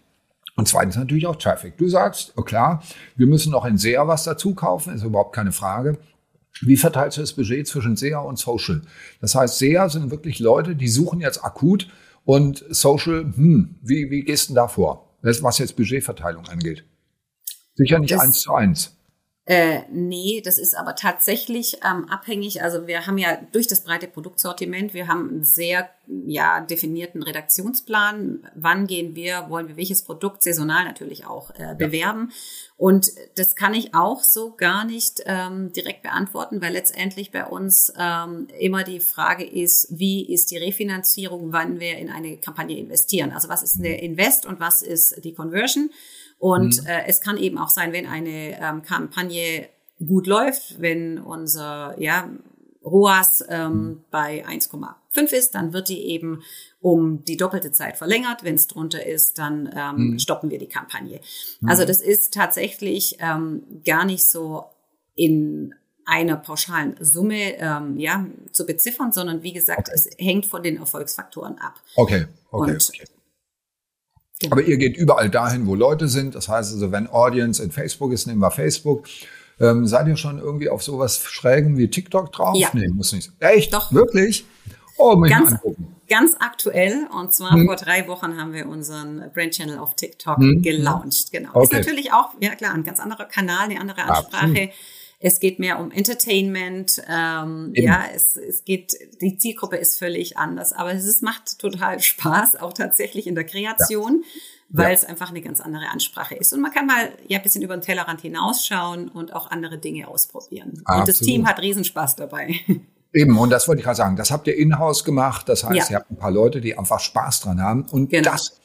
und 0.55 0.67
zweitens 0.67 0.95
natürlich 0.95 1.27
auch 1.27 1.35
Traffic. 1.35 1.77
Du 1.77 1.89
sagst, 1.89 2.33
oh 2.37 2.41
klar, 2.41 2.81
wir 3.17 3.27
müssen 3.27 3.51
noch 3.51 3.65
in 3.65 3.77
SEA 3.77 4.07
was 4.07 4.23
dazu 4.23 4.55
kaufen, 4.55 4.93
ist 4.93 5.03
überhaupt 5.03 5.35
keine 5.35 5.51
Frage. 5.51 5.97
Wie 6.61 6.77
verteilst 6.77 7.17
du 7.17 7.21
das 7.21 7.33
Budget 7.33 7.67
zwischen 7.67 7.97
SEA 7.97 8.19
und 8.19 8.39
Social? 8.39 8.81
Das 9.19 9.35
heißt, 9.35 9.57
SEA 9.57 9.89
sind 9.89 10.11
wirklich 10.11 10.39
Leute, 10.39 10.75
die 10.77 10.87
suchen 10.87 11.19
jetzt 11.19 11.43
akut 11.43 11.89
und 12.23 12.63
Social, 12.69 13.33
hm, 13.35 13.75
wie, 13.81 14.09
wie 14.09 14.21
gehst 14.21 14.49
du 14.49 14.53
da 14.53 14.69
vor, 14.69 15.17
was 15.21 15.57
jetzt 15.57 15.75
Budgetverteilung 15.75 16.47
angeht? 16.47 16.85
Sicher 17.75 17.99
nicht 17.99 18.13
das, 18.13 18.21
eins 18.21 18.39
zu 18.41 18.53
eins. 18.53 18.95
Äh, 19.47 19.81
nee, 19.91 20.41
das 20.43 20.57
ist 20.57 20.75
aber 20.75 20.95
tatsächlich 20.95 21.77
ähm, 21.85 22.09
abhängig. 22.09 22.63
Also 22.63 22.87
wir 22.87 23.05
haben 23.05 23.19
ja 23.19 23.37
durch 23.51 23.67
das 23.67 23.83
breite 23.83 24.07
Produktsortiment, 24.07 24.95
wir 24.95 25.07
haben 25.07 25.29
einen 25.29 25.43
sehr 25.43 25.87
ja, 26.25 26.61
definierten 26.61 27.21
Redaktionsplan. 27.21 28.39
Wann 28.55 28.87
gehen 28.87 29.15
wir, 29.15 29.45
wollen 29.49 29.67
wir 29.67 29.77
welches 29.77 30.03
Produkt 30.03 30.41
saisonal 30.41 30.83
natürlich 30.83 31.27
auch 31.27 31.51
äh, 31.51 31.75
bewerben? 31.75 32.29
Ja. 32.31 32.35
Und 32.77 33.11
das 33.35 33.55
kann 33.55 33.75
ich 33.75 33.93
auch 33.93 34.23
so 34.23 34.55
gar 34.55 34.83
nicht 34.83 35.21
ähm, 35.27 35.71
direkt 35.73 36.01
beantworten, 36.01 36.59
weil 36.59 36.73
letztendlich 36.73 37.31
bei 37.31 37.45
uns 37.45 37.93
ähm, 37.99 38.47
immer 38.59 38.83
die 38.83 38.99
Frage 38.99 39.45
ist, 39.45 39.87
wie 39.91 40.25
ist 40.25 40.49
die 40.49 40.57
Refinanzierung, 40.57 41.53
wann 41.53 41.79
wir 41.79 41.99
in 41.99 42.09
eine 42.09 42.37
Kampagne 42.37 42.79
investieren. 42.79 43.31
Also 43.31 43.47
was 43.47 43.61
ist 43.61 43.77
der 43.77 44.01
Invest 44.01 44.47
und 44.47 44.59
was 44.59 44.81
ist 44.81 45.23
die 45.23 45.35
Conversion? 45.35 45.91
Und 46.37 46.81
mhm. 46.81 46.87
äh, 46.87 47.05
es 47.07 47.21
kann 47.21 47.37
eben 47.37 47.57
auch 47.57 47.69
sein, 47.69 47.93
wenn 47.93 48.05
eine 48.05 48.59
ähm, 48.61 48.81
Kampagne 48.83 49.69
gut 50.05 50.27
läuft, 50.27 50.81
wenn 50.81 51.19
unser 51.19 51.95
ja, 51.99 52.29
ROAS 52.83 53.43
ähm, 53.49 53.71
mhm. 53.71 54.01
bei 54.11 54.45
1,5 54.45 55.33
ist, 55.33 55.55
dann 55.55 55.73
wird 55.73 55.89
die 55.89 56.05
eben 56.07 56.43
um 56.81 57.23
die 57.25 57.37
doppelte 57.37 57.71
Zeit 57.71 57.97
verlängert. 57.97 58.43
Wenn 58.43 58.55
es 58.55 58.67
drunter 58.67 59.05
ist, 59.05 59.39
dann 59.39 59.69
ähm, 59.75 59.95
mhm. 60.11 60.19
stoppen 60.19 60.51
wir 60.51 60.59
die 60.59 60.69
Kampagne. 60.69 61.19
Mhm. 61.61 61.69
Also 61.69 61.85
das 61.85 62.01
ist 62.01 62.33
tatsächlich 62.33 63.17
ähm, 63.19 63.63
gar 63.85 64.05
nicht 64.05 64.25
so 64.25 64.65
in 65.15 65.73
einer 66.05 66.37
pauschalen 66.37 66.95
Summe 66.99 67.57
ähm, 67.57 67.97
ja, 67.97 68.27
zu 68.51 68.65
beziffern, 68.65 69.11
sondern 69.11 69.41
wie 69.41 69.53
gesagt, 69.53 69.89
okay. 69.89 69.91
es 69.95 70.09
hängt 70.19 70.45
von 70.45 70.61
den 70.61 70.77
Erfolgsfaktoren 70.77 71.57
ab. 71.57 71.81
Okay, 71.95 72.27
okay. 72.51 72.71
Und 72.71 72.89
okay. 72.89 73.05
Genau. 74.39 74.53
Aber 74.53 74.63
ihr 74.63 74.77
geht 74.77 74.97
überall 74.97 75.29
dahin, 75.29 75.65
wo 75.65 75.75
Leute 75.75 76.07
sind. 76.07 76.35
Das 76.35 76.49
heißt 76.49 76.73
also, 76.73 76.91
wenn 76.91 77.07
Audience 77.07 77.63
in 77.63 77.71
Facebook 77.71 78.11
ist, 78.11 78.27
nehmen 78.27 78.39
wir 78.39 78.51
Facebook. 78.51 79.07
Ähm, 79.59 79.87
seid 79.87 80.07
ihr 80.07 80.17
schon 80.17 80.39
irgendwie 80.39 80.69
auf 80.69 80.83
sowas 80.83 81.23
Schrägem 81.23 81.77
wie 81.77 81.89
TikTok 81.89 82.31
drauf? 82.33 82.57
Ja. 82.57 82.69
Nee, 82.73 82.89
muss 82.89 83.13
nicht. 83.13 83.31
Echt? 83.39 83.73
Doch. 83.73 83.93
Wirklich? 83.93 84.45
Oh, 84.97 85.15
muss 85.15 85.29
ganz, 85.29 85.53
angucken. 85.53 85.95
Ganz 86.09 86.35
aktuell. 86.39 87.07
Und 87.17 87.33
zwar 87.33 87.51
hm. 87.51 87.65
vor 87.65 87.77
drei 87.77 88.07
Wochen 88.07 88.37
haben 88.37 88.51
wir 88.51 88.67
unseren 88.67 89.31
Brand 89.33 89.53
Channel 89.53 89.77
auf 89.77 89.95
TikTok 89.95 90.37
hm. 90.37 90.61
gelauncht. 90.61 91.31
Genau. 91.31 91.51
Okay. 91.53 91.63
Ist 91.63 91.73
natürlich 91.73 92.11
auch, 92.11 92.31
ja 92.41 92.55
klar, 92.55 92.73
ein 92.73 92.83
ganz 92.83 92.99
anderer 92.99 93.25
Kanal, 93.25 93.69
eine 93.69 93.79
andere 93.79 94.03
Ansprache. 94.03 94.43
Absolut. 94.43 94.69
Es 95.25 95.39
geht 95.39 95.57
mehr 95.57 95.79
um 95.79 95.89
Entertainment. 95.89 97.01
Ähm, 97.09 97.71
ja, 97.73 98.03
es, 98.13 98.37
es 98.37 98.63
geht, 98.63 98.93
die 99.21 99.39
Zielgruppe 99.39 99.75
ist 99.77 99.97
völlig 99.97 100.37
anders, 100.37 100.71
aber 100.71 100.93
es 100.93 101.03
ist, 101.03 101.23
macht 101.23 101.57
total 101.57 101.99
Spaß, 101.99 102.57
auch 102.57 102.73
tatsächlich 102.73 103.25
in 103.25 103.33
der 103.33 103.43
Kreation. 103.43 104.21
Ja 104.21 104.29
weil 104.69 104.87
ja. 104.87 104.93
es 104.93 105.05
einfach 105.05 105.29
eine 105.29 105.41
ganz 105.41 105.61
andere 105.61 105.89
Ansprache 105.89 106.35
ist. 106.35 106.51
Und 106.51 106.59
man 106.59 106.71
kann 106.71 106.87
mal 106.87 107.09
ja 107.27 107.37
ein 107.37 107.43
bisschen 107.43 107.61
über 107.61 107.77
den 107.77 107.81
Tellerrand 107.81 108.21
hinausschauen 108.21 109.09
und 109.09 109.31
auch 109.33 109.51
andere 109.51 109.77
Dinge 109.77 110.07
ausprobieren. 110.07 110.81
Absolut. 110.83 110.99
Und 111.01 111.07
das 111.07 111.19
Team 111.19 111.47
hat 111.47 111.59
Riesenspaß 111.61 112.15
dabei. 112.15 112.55
Eben, 113.13 113.37
und 113.37 113.51
das 113.51 113.67
wollte 113.67 113.79
ich 113.79 113.85
gerade 113.85 113.95
sagen. 113.95 114.15
Das 114.15 114.31
habt 114.31 114.47
ihr 114.47 114.57
in-house 114.57 115.05
gemacht. 115.05 115.47
Das 115.47 115.63
heißt, 115.63 115.75
ja. 115.75 115.85
ihr 115.89 115.95
habt 115.99 116.11
ein 116.11 116.17
paar 116.17 116.31
Leute, 116.31 116.61
die 116.61 116.77
einfach 116.77 116.99
Spaß 116.99 117.41
dran 117.41 117.61
haben. 117.61 117.83
Und 117.83 118.09
genau. 118.09 118.31
das 118.31 118.59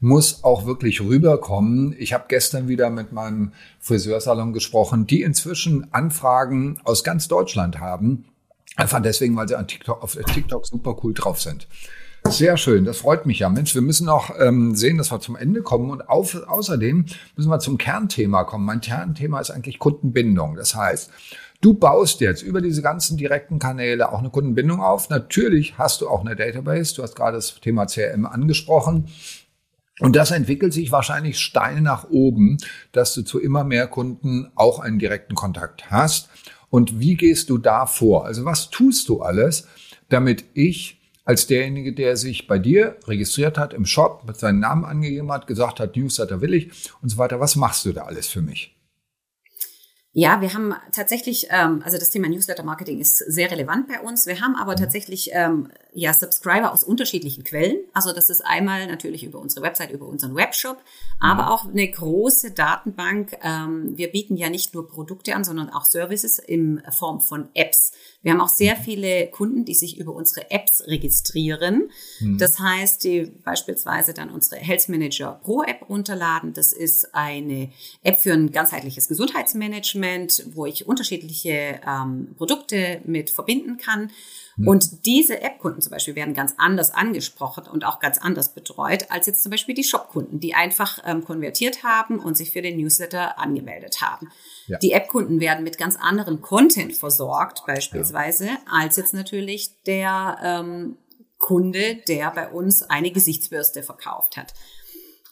muss 0.00 0.44
auch 0.44 0.66
wirklich 0.66 1.00
rüberkommen. 1.00 1.94
Ich 1.98 2.12
habe 2.12 2.24
gestern 2.28 2.68
wieder 2.68 2.90
mit 2.90 3.12
meinem 3.12 3.52
Friseursalon 3.80 4.52
gesprochen, 4.52 5.06
die 5.06 5.22
inzwischen 5.22 5.92
Anfragen 5.92 6.78
aus 6.84 7.02
ganz 7.02 7.28
Deutschland 7.28 7.80
haben. 7.80 8.26
Einfach 8.76 9.00
deswegen, 9.00 9.36
weil 9.36 9.48
sie 9.48 9.56
an 9.56 9.66
TikTok, 9.66 10.02
auf 10.02 10.16
TikTok 10.16 10.66
super 10.66 10.96
cool 11.02 11.14
drauf 11.14 11.40
sind. 11.40 11.66
Sehr 12.28 12.56
schön, 12.56 12.84
das 12.84 12.98
freut 12.98 13.24
mich 13.24 13.38
ja. 13.38 13.48
Mensch, 13.48 13.74
wir 13.74 13.82
müssen 13.82 14.06
noch 14.06 14.30
ähm, 14.38 14.74
sehen, 14.74 14.98
dass 14.98 15.12
wir 15.12 15.20
zum 15.20 15.36
Ende 15.36 15.62
kommen 15.62 15.90
und 15.90 16.08
auf, 16.08 16.34
außerdem 16.34 17.06
müssen 17.36 17.48
wir 17.48 17.58
zum 17.60 17.78
Kernthema 17.78 18.44
kommen. 18.44 18.64
Mein 18.64 18.80
Kernthema 18.80 19.40
ist 19.40 19.50
eigentlich 19.50 19.78
Kundenbindung. 19.78 20.56
Das 20.56 20.74
heißt, 20.74 21.10
du 21.60 21.74
baust 21.74 22.20
jetzt 22.20 22.42
über 22.42 22.60
diese 22.60 22.82
ganzen 22.82 23.16
direkten 23.16 23.58
Kanäle 23.58 24.12
auch 24.12 24.18
eine 24.18 24.30
Kundenbindung 24.30 24.80
auf. 24.80 25.08
Natürlich 25.08 25.78
hast 25.78 26.00
du 26.00 26.08
auch 26.08 26.20
eine 26.20 26.36
Database. 26.36 26.96
Du 26.96 27.02
hast 27.02 27.14
gerade 27.14 27.36
das 27.36 27.60
Thema 27.60 27.86
CRM 27.86 28.26
angesprochen. 28.26 29.06
Und 30.00 30.14
das 30.14 30.30
entwickelt 30.30 30.72
sich 30.72 30.92
wahrscheinlich 30.92 31.38
steil 31.38 31.80
nach 31.80 32.10
oben, 32.10 32.58
dass 32.92 33.14
du 33.14 33.22
zu 33.22 33.40
immer 33.40 33.64
mehr 33.64 33.86
Kunden 33.86 34.50
auch 34.54 34.78
einen 34.78 34.98
direkten 34.98 35.34
Kontakt 35.34 35.90
hast. 35.90 36.28
Und 36.68 37.00
wie 37.00 37.14
gehst 37.14 37.48
du 37.48 37.58
da 37.58 37.86
vor? 37.86 38.26
Also 38.26 38.44
was 38.44 38.70
tust 38.70 39.08
du 39.08 39.22
alles, 39.22 39.66
damit 40.08 40.44
ich 40.54 41.00
als 41.24 41.46
derjenige, 41.46 41.92
der 41.92 42.16
sich 42.16 42.46
bei 42.46 42.58
dir 42.58 42.96
registriert 43.06 43.58
hat 43.58 43.74
im 43.74 43.84
Shop, 43.86 44.24
mit 44.26 44.36
seinen 44.36 44.60
Namen 44.60 44.84
angegeben 44.84 45.32
hat, 45.32 45.46
gesagt 45.46 45.80
hat, 45.80 45.96
Newsletter 45.96 46.40
will 46.40 46.54
ich 46.54 46.70
und 47.02 47.08
so 47.08 47.18
weiter, 47.18 47.40
was 47.40 47.56
machst 47.56 47.84
du 47.84 47.92
da 47.92 48.02
alles 48.02 48.28
für 48.28 48.42
mich? 48.42 48.76
Ja, 50.12 50.40
wir 50.40 50.54
haben 50.54 50.74
tatsächlich, 50.92 51.48
ähm, 51.50 51.82
also 51.84 51.98
das 51.98 52.08
Thema 52.08 52.28
Newsletter 52.28 52.62
Marketing 52.62 53.00
ist 53.00 53.18
sehr 53.18 53.50
relevant 53.50 53.86
bei 53.86 54.00
uns. 54.00 54.26
Wir 54.26 54.40
haben 54.40 54.56
aber 54.56 54.72
mhm. 54.72 54.76
tatsächlich 54.76 55.30
ähm, 55.32 55.68
ja 55.96 56.12
Subscriber 56.12 56.72
aus 56.72 56.84
unterschiedlichen 56.84 57.42
Quellen. 57.42 57.78
Also 57.94 58.12
das 58.12 58.28
ist 58.28 58.42
einmal 58.42 58.86
natürlich 58.86 59.24
über 59.24 59.38
unsere 59.38 59.64
Website, 59.64 59.90
über 59.90 60.06
unseren 60.06 60.36
Webshop, 60.36 60.76
aber 61.18 61.44
mhm. 61.44 61.48
auch 61.48 61.66
eine 61.66 61.90
große 61.90 62.50
Datenbank. 62.50 63.36
Ähm, 63.42 63.96
wir 63.96 64.12
bieten 64.12 64.36
ja 64.36 64.50
nicht 64.50 64.74
nur 64.74 64.86
Produkte 64.86 65.34
an, 65.34 65.42
sondern 65.42 65.70
auch 65.70 65.86
Services 65.86 66.38
in 66.38 66.82
Form 66.90 67.20
von 67.22 67.48
Apps. 67.54 67.92
Wir 68.22 68.32
haben 68.32 68.42
auch 68.42 68.50
sehr 68.50 68.76
mhm. 68.76 68.82
viele 68.82 69.26
Kunden, 69.28 69.64
die 69.64 69.74
sich 69.74 69.98
über 69.98 70.12
unsere 70.12 70.50
Apps 70.50 70.86
registrieren. 70.86 71.90
Mhm. 72.20 72.36
Das 72.36 72.58
heißt, 72.58 73.02
die 73.02 73.32
beispielsweise 73.42 74.12
dann 74.12 74.28
unsere 74.28 74.56
Health 74.56 74.90
Manager 74.90 75.40
Pro 75.42 75.62
App 75.62 75.88
runterladen. 75.88 76.52
Das 76.52 76.74
ist 76.74 77.14
eine 77.14 77.70
App 78.02 78.18
für 78.18 78.34
ein 78.34 78.52
ganzheitliches 78.52 79.08
Gesundheitsmanagement, 79.08 80.48
wo 80.52 80.66
ich 80.66 80.86
unterschiedliche 80.86 81.80
ähm, 81.86 82.34
Produkte 82.36 83.00
mit 83.06 83.30
verbinden 83.30 83.78
kann. 83.78 84.10
Mhm. 84.56 84.68
Und 84.68 85.06
diese 85.06 85.40
App-Kunden 85.40 85.80
zum 85.80 85.92
Beispiel 85.92 86.14
werden 86.14 86.34
ganz 86.34 86.54
anders 86.56 86.90
angesprochen 86.90 87.64
und 87.66 87.84
auch 87.84 88.00
ganz 88.00 88.18
anders 88.18 88.54
betreut 88.54 89.10
als 89.10 89.26
jetzt 89.26 89.42
zum 89.42 89.50
Beispiel 89.50 89.74
die 89.74 89.84
Shop-Kunden, 89.84 90.40
die 90.40 90.54
einfach 90.54 90.98
ähm, 91.04 91.24
konvertiert 91.24 91.84
haben 91.84 92.18
und 92.18 92.36
sich 92.36 92.50
für 92.50 92.62
den 92.62 92.78
Newsletter 92.78 93.38
angemeldet 93.38 94.00
haben. 94.00 94.30
Ja. 94.66 94.78
Die 94.78 94.92
App-Kunden 94.92 95.40
werden 95.40 95.62
mit 95.62 95.78
ganz 95.78 95.96
anderem 95.96 96.40
Content 96.40 96.94
versorgt, 96.96 97.64
beispielsweise, 97.66 98.46
ja. 98.46 98.58
als 98.70 98.96
jetzt 98.96 99.14
natürlich 99.14 99.70
der 99.84 100.38
ähm, 100.42 100.96
Kunde, 101.38 101.96
der 102.08 102.30
bei 102.30 102.48
uns 102.48 102.82
eine 102.82 103.10
Gesichtsbürste 103.10 103.82
verkauft 103.82 104.36
hat. 104.36 104.54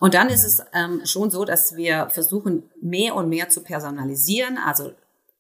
Und 0.01 0.15
dann 0.15 0.29
ist 0.29 0.45
es 0.45 0.63
ähm, 0.75 1.01
schon 1.05 1.31
so, 1.31 1.45
dass 1.45 1.77
wir 1.77 2.11
versuchen, 2.11 2.65
mehr 2.81 3.15
und 3.15 3.29
mehr 3.29 3.49
zu 3.49 3.63
personalisieren, 3.63 4.59
also 4.59 4.93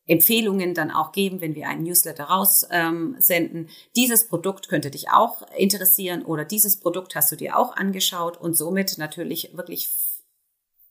Empfehlungen 0.06 0.74
dann 0.74 0.90
auch 0.90 1.12
geben, 1.12 1.40
wenn 1.40 1.54
wir 1.54 1.68
einen 1.68 1.84
Newsletter 1.84 2.24
raussenden. 2.24 3.56
Ähm, 3.56 3.68
dieses 3.96 4.28
Produkt 4.28 4.68
könnte 4.68 4.90
dich 4.90 5.10
auch 5.10 5.42
interessieren 5.56 6.24
oder 6.24 6.44
dieses 6.44 6.78
Produkt 6.78 7.14
hast 7.14 7.32
du 7.32 7.36
dir 7.36 7.56
auch 7.56 7.74
angeschaut 7.76 8.36
und 8.36 8.54
somit 8.54 8.98
natürlich 8.98 9.56
wirklich 9.56 9.90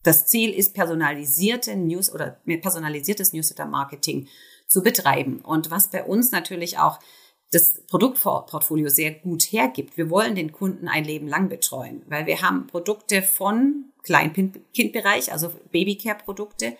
das 0.02 0.26
Ziel 0.26 0.52
ist, 0.52 0.73
personalisierte 0.73 1.76
News 1.76 2.12
oder 2.13 2.41
personalisiertes 2.45 3.34
Newsletter-Marketing 3.34 4.28
zu 4.67 4.84
betreiben. 4.84 5.39
Und 5.39 5.71
was 5.71 5.91
bei 5.91 6.04
uns 6.04 6.32
natürlich 6.32 6.78
auch 6.78 6.99
das 7.54 7.84
Produktportfolio 7.88 8.89
sehr 8.89 9.12
gut 9.12 9.43
hergibt. 9.43 9.95
Wir 9.95 10.10
wollen 10.10 10.36
den 10.36 10.52
Kunden 10.52 10.88
ein 10.88 11.06
Leben 11.06 11.28
lang 11.28 11.49
betreuen, 11.49 12.02
weil 12.08 12.26
wir 12.26 12.41
haben 12.41 12.67
Produkte 12.67 13.21
von 13.21 13.91
Kleinkindbereich, 14.02 15.32
also 15.32 15.52
Babycare-Produkte, 15.71 16.76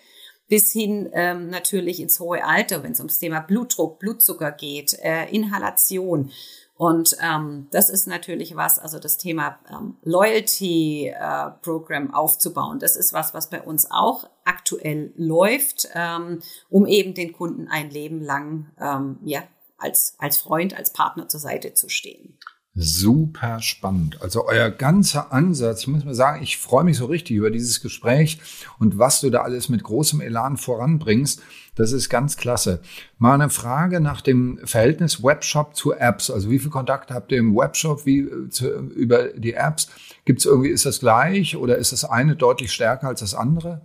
bis 0.48 0.72
hin 0.72 1.10
ähm, 1.14 1.50
natürlich 1.50 2.00
ins 2.00 2.20
hohe 2.20 2.44
Alter, 2.46 2.84
wenn 2.84 2.92
es 2.92 3.00
ums 3.00 3.20
Thema 3.20 3.40
Blutdruck, 3.40 4.00
Blutzucker 4.00 4.52
geht, 4.52 4.94
äh, 5.02 5.26
Inhalation. 5.30 6.32
Und 6.76 7.16
ähm, 7.22 7.68
das 7.72 7.90
ist 7.90 8.08
natürlich 8.08 8.56
was, 8.56 8.80
also 8.80 9.00
das 9.00 9.18
Thema 9.18 9.60
ähm, 9.72 9.96
Loyalty 10.04 11.08
äh, 11.08 11.52
Program 11.62 12.14
aufzubauen. 12.14 12.80
Das 12.80 12.96
ist 12.96 13.14
was, 13.14 13.34
was 13.34 13.50
bei 13.50 13.62
uns 13.62 13.90
auch 13.90 14.28
aktuell 14.44 15.14
läuft, 15.16 15.88
ähm, 15.94 16.42
um 16.70 16.88
eben 16.88 17.14
den 17.14 17.32
Kunden 17.32 17.68
ein 17.68 17.90
Leben 17.90 18.22
lang 18.22 18.72
ähm, 18.80 19.20
ja 19.24 19.44
als 19.78 20.16
als 20.18 20.38
Freund, 20.38 20.76
als 20.76 20.92
Partner 20.92 21.28
zur 21.28 21.40
Seite 21.40 21.74
zu 21.74 21.90
stehen. 21.90 22.38
Super 22.76 23.62
spannend. 23.62 24.20
Also 24.24 24.48
euer 24.48 24.72
ganzer 24.72 25.32
Ansatz, 25.32 25.82
ich 25.82 25.88
muss 25.88 26.06
mal 26.06 26.16
sagen, 26.16 26.42
ich 26.42 26.58
freue 26.58 26.84
mich 26.84 26.98
so 26.98 27.06
richtig 27.06 27.38
über 27.38 27.52
dieses 27.52 27.82
Gespräch 27.82 28.40
und 28.80 28.98
was 28.98 29.22
du 29.22 29.30
da 29.30 29.44
alles 29.44 29.70
mit 29.70 29.84
großem 29.84 30.22
Elan 30.22 30.58
voranbringst. 30.58 31.40
Das 31.76 31.92
ist 31.92 32.10
ganz 32.10 32.36
klasse. 32.36 32.82
Mal 33.20 33.36
eine 33.36 33.52
Frage 33.52 34.00
nach 34.00 34.22
dem 34.22 34.60
Verhältnis 34.64 35.24
Webshop 35.24 35.76
zu 35.76 35.94
Apps. 35.94 36.32
Also 36.32 36.50
wie 36.50 36.58
viel 36.58 36.72
Kontakt 36.72 37.12
habt 37.12 37.32
ihr 37.32 37.38
im 37.38 37.56
Webshop 37.56 38.08
wie 38.08 38.22
äh, 38.22 38.50
zu, 38.50 38.68
über 38.68 39.30
die 39.30 39.54
Apps? 39.54 39.90
Gibt 40.26 40.40
es 40.40 40.46
irgendwie, 40.46 40.70
ist 40.70 40.88
das 40.88 41.00
gleich 41.00 41.56
oder 41.56 41.78
ist 41.78 41.92
das 41.92 42.06
eine 42.06 42.36
deutlich 42.36 42.72
stärker 42.72 43.08
als 43.08 43.20
das 43.20 43.36
andere? 43.36 43.82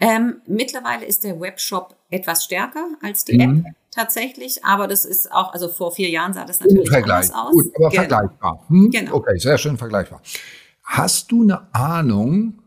Ähm, 0.00 0.40
mittlerweile 0.48 1.04
ist 1.04 1.22
der 1.22 1.38
Webshop 1.40 1.96
etwas 2.10 2.44
stärker 2.44 2.88
als 3.00 3.24
die 3.24 3.38
mhm. 3.38 3.64
App 3.66 3.74
tatsächlich, 3.94 4.64
aber 4.64 4.88
das 4.88 5.04
ist 5.04 5.32
auch, 5.32 5.52
also 5.52 5.68
vor 5.68 5.92
vier 5.92 6.10
Jahren 6.10 6.32
sah 6.32 6.44
das 6.44 6.60
natürlich 6.60 6.92
anders 6.92 7.32
aus. 7.32 7.52
Gut, 7.52 7.72
aber 7.76 7.90
genau. 7.90 8.02
vergleichbar. 8.02 8.64
Hm? 8.68 8.90
Genau. 8.90 9.14
Okay, 9.14 9.38
sehr 9.38 9.58
schön 9.58 9.76
vergleichbar. 9.76 10.20
Hast 10.82 11.30
du 11.32 11.42
eine 11.42 11.74
Ahnung 11.74 12.58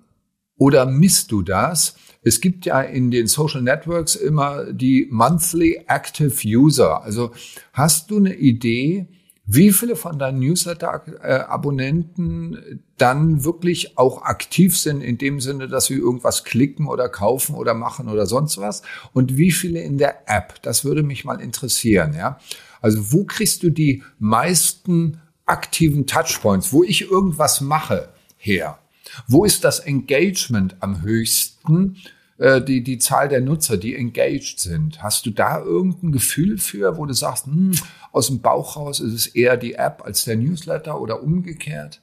oder 0.58 0.86
misst 0.86 1.32
du 1.32 1.42
das? 1.42 1.96
Es 2.24 2.42
gibt 2.42 2.66
ja 2.66 2.82
in 2.82 3.12
den 3.12 3.28
Social 3.28 3.62
Networks 3.62 4.16
immer 4.16 4.72
die 4.74 5.08
Monthly 5.12 5.86
Active 5.88 6.36
User. 6.46 7.04
Also 7.04 7.32
hast 7.74 8.10
du 8.10 8.18
eine 8.18 8.36
Idee, 8.36 9.08
wie 9.50 9.72
viele 9.72 9.96
von 9.96 10.20
deinen 10.20 10.40
Newsletter-Abonnenten 10.40 12.82
dann 12.98 13.46
wirklich 13.46 13.98
auch 13.98 14.24
aktiv 14.24 14.78
sind 14.78 15.00
in 15.02 15.18
dem 15.18 15.40
Sinne, 15.40 15.70
dass 15.70 15.86
sie 15.86 15.94
irgendwas 15.94 16.44
klicken 16.44 16.88
oder 16.88 17.08
kaufen 17.08 17.56
oder 17.56 17.74
machen 17.74 18.10
oder 18.10 18.26
sonst 18.26 18.58
was 18.58 18.82
und 19.14 19.38
wie 19.38 19.52
viele 19.52 19.80
in 19.80 19.98
der 19.98 20.30
App. 20.30 20.62
Das 20.64 20.84
würde 20.84 21.02
mich 21.02 21.24
mal 21.24 21.40
interessieren, 21.40 22.14
ja. 22.14 22.40
Also 22.82 23.14
wo 23.14 23.24
kriegst 23.24 23.64
du 23.64 23.70
die 23.70 24.04
meisten 24.20 25.22
aktiven 25.46 26.06
Touchpoints, 26.06 26.74
wo 26.74 26.84
ich 26.84 27.10
irgendwas 27.10 27.62
mache, 27.62 28.10
her? 28.36 28.80
Wo 29.28 29.46
ist 29.46 29.64
das 29.64 29.80
Engagement 29.80 30.76
am 30.82 31.04
höchsten? 31.04 31.96
Äh, 32.40 32.62
die, 32.62 32.84
die 32.84 33.00
Zahl 33.00 33.30
der 33.30 33.42
Nutzer, 33.42 33.78
die 33.78 33.96
engaged 33.96 34.60
sind. 34.60 35.02
Hast 35.02 35.26
du 35.26 35.32
da 35.32 35.60
irgendein 35.60 36.12
Gefühl 36.12 36.58
für, 36.58 36.98
wo 36.98 37.06
du 37.06 37.14
sagst, 37.14 37.48
hm, 37.48 37.72
aus 38.12 38.28
dem 38.28 38.42
Bauch 38.42 38.78
raus 38.78 39.00
ist 39.00 39.14
es 39.14 39.28
eher 39.28 39.58
die 39.58 39.74
App 39.74 40.04
als 40.06 40.26
der 40.26 40.36
Newsletter 40.36 41.02
oder 41.02 41.24
umgekehrt? 41.24 42.02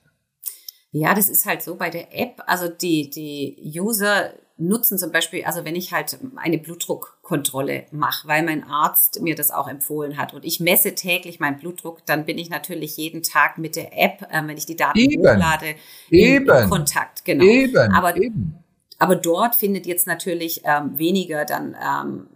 Ja, 0.91 1.15
das 1.15 1.29
ist 1.29 1.45
halt 1.47 1.63
so 1.63 1.77
bei 1.77 1.91
der 1.91 2.19
App. 2.19 2.43
Also 2.47 2.69
die, 2.69 3.11
die 3.11 3.79
User 3.81 4.33
nutzen 4.57 4.99
zum 4.99 5.11
Beispiel, 5.11 5.45
also 5.45 5.65
wenn 5.65 5.75
ich 5.75 5.93
halt 5.93 6.19
eine 6.37 6.59
Blutdruckkontrolle 6.59 7.87
mache, 7.91 8.29
weil 8.29 8.45
mein 8.45 8.65
Arzt 8.65 9.21
mir 9.21 9.35
das 9.35 9.51
auch 9.51 9.67
empfohlen 9.67 10.17
hat 10.17 10.35
und 10.35 10.45
ich 10.45 10.61
messe 10.61 10.95
täglich 10.95 11.41
meinen 11.41 11.59
Blutdruck, 11.59 12.07
dann 12.07 12.25
bin 12.25 12.39
ich 12.39 12.51
natürlich 12.51 12.97
jeden 12.97 13.25
Tag 13.25 13.59
mit 13.59 13.75
der 13.75 13.97
App, 13.97 14.23
äh, 14.31 14.47
wenn 14.47 14.57
ich 14.57 14.67
die 14.67 14.77
Daten 14.77 14.99
eben, 14.99 15.23
hochlade, 15.23 15.75
in, 16.11 16.49
in 16.49 16.71
Kontakt. 16.71 17.25
Genau. 17.25 17.45
Eben, 17.45 17.93
Aber 17.93 18.17
eben. 18.17 18.64
Aber 19.05 19.17
dort 19.17 19.55
findet 19.55 19.85
jetzt 19.85 20.07
natürlich 20.07 20.63
ähm, 20.65 20.99
weniger 20.99 21.45
dann 21.45 21.77
ähm, 21.77 22.27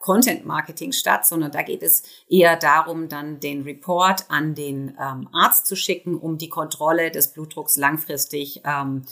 Content 0.00 0.44
Marketing 0.44 0.90
statt, 0.90 1.24
sondern 1.24 1.52
da 1.52 1.62
geht 1.62 1.84
es 1.84 2.02
eher 2.28 2.56
darum, 2.56 3.08
dann 3.08 3.38
den 3.38 3.62
Report 3.62 4.24
an 4.28 4.56
den 4.56 4.96
ähm, 5.00 5.28
Arzt 5.32 5.66
zu 5.66 5.76
schicken, 5.76 6.16
um 6.16 6.36
die 6.36 6.48
Kontrolle 6.48 7.12
des 7.12 7.28
Blutdrucks 7.32 7.76
langfristig 7.76 8.60
ähm, 8.64 9.04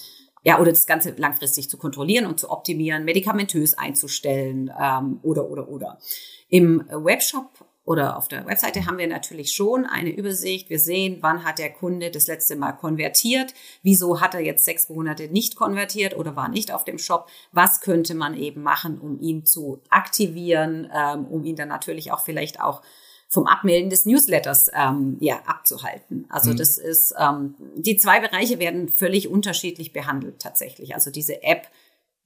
ja, 0.42 0.58
oder 0.58 0.72
das 0.72 0.88
Ganze 0.88 1.14
langfristig 1.16 1.70
zu 1.70 1.78
kontrollieren 1.78 2.26
und 2.26 2.40
zu 2.40 2.50
optimieren, 2.50 3.04
medikamentös 3.04 3.74
einzustellen 3.74 4.72
ähm, 4.76 5.20
oder 5.22 5.48
oder 5.48 5.68
oder. 5.68 6.00
Im 6.48 6.84
Webshop 6.90 7.64
oder 7.84 8.16
auf 8.16 8.28
der 8.28 8.46
Webseite 8.46 8.86
haben 8.86 8.96
wir 8.96 9.06
natürlich 9.06 9.52
schon 9.52 9.84
eine 9.84 10.10
Übersicht. 10.10 10.70
Wir 10.70 10.78
sehen, 10.78 11.18
wann 11.20 11.44
hat 11.44 11.58
der 11.58 11.70
Kunde 11.70 12.10
das 12.10 12.26
letzte 12.26 12.56
Mal 12.56 12.72
konvertiert, 12.72 13.52
wieso 13.82 14.20
hat 14.20 14.34
er 14.34 14.40
jetzt 14.40 14.64
sechs 14.64 14.88
Monate 14.88 15.28
nicht 15.28 15.54
konvertiert 15.54 16.16
oder 16.16 16.34
war 16.34 16.48
nicht 16.48 16.72
auf 16.72 16.84
dem 16.84 16.98
Shop. 16.98 17.28
Was 17.52 17.82
könnte 17.82 18.14
man 18.14 18.34
eben 18.34 18.62
machen, 18.62 18.98
um 18.98 19.20
ihn 19.20 19.44
zu 19.44 19.82
aktivieren, 19.90 20.90
ähm, 20.94 21.26
um 21.26 21.44
ihn 21.44 21.56
dann 21.56 21.68
natürlich 21.68 22.10
auch 22.10 22.24
vielleicht 22.24 22.60
auch 22.60 22.80
vom 23.28 23.46
Abmelden 23.46 23.90
des 23.90 24.06
Newsletters 24.06 24.70
ähm, 24.74 25.16
ja, 25.20 25.40
abzuhalten. 25.44 26.24
Also 26.30 26.52
mhm. 26.52 26.56
das 26.56 26.78
ist, 26.78 27.14
ähm, 27.18 27.54
die 27.76 27.96
zwei 27.96 28.20
Bereiche 28.20 28.58
werden 28.58 28.88
völlig 28.88 29.28
unterschiedlich 29.28 29.92
behandelt 29.92 30.40
tatsächlich. 30.40 30.94
Also 30.94 31.10
diese 31.10 31.42
App 31.42 31.66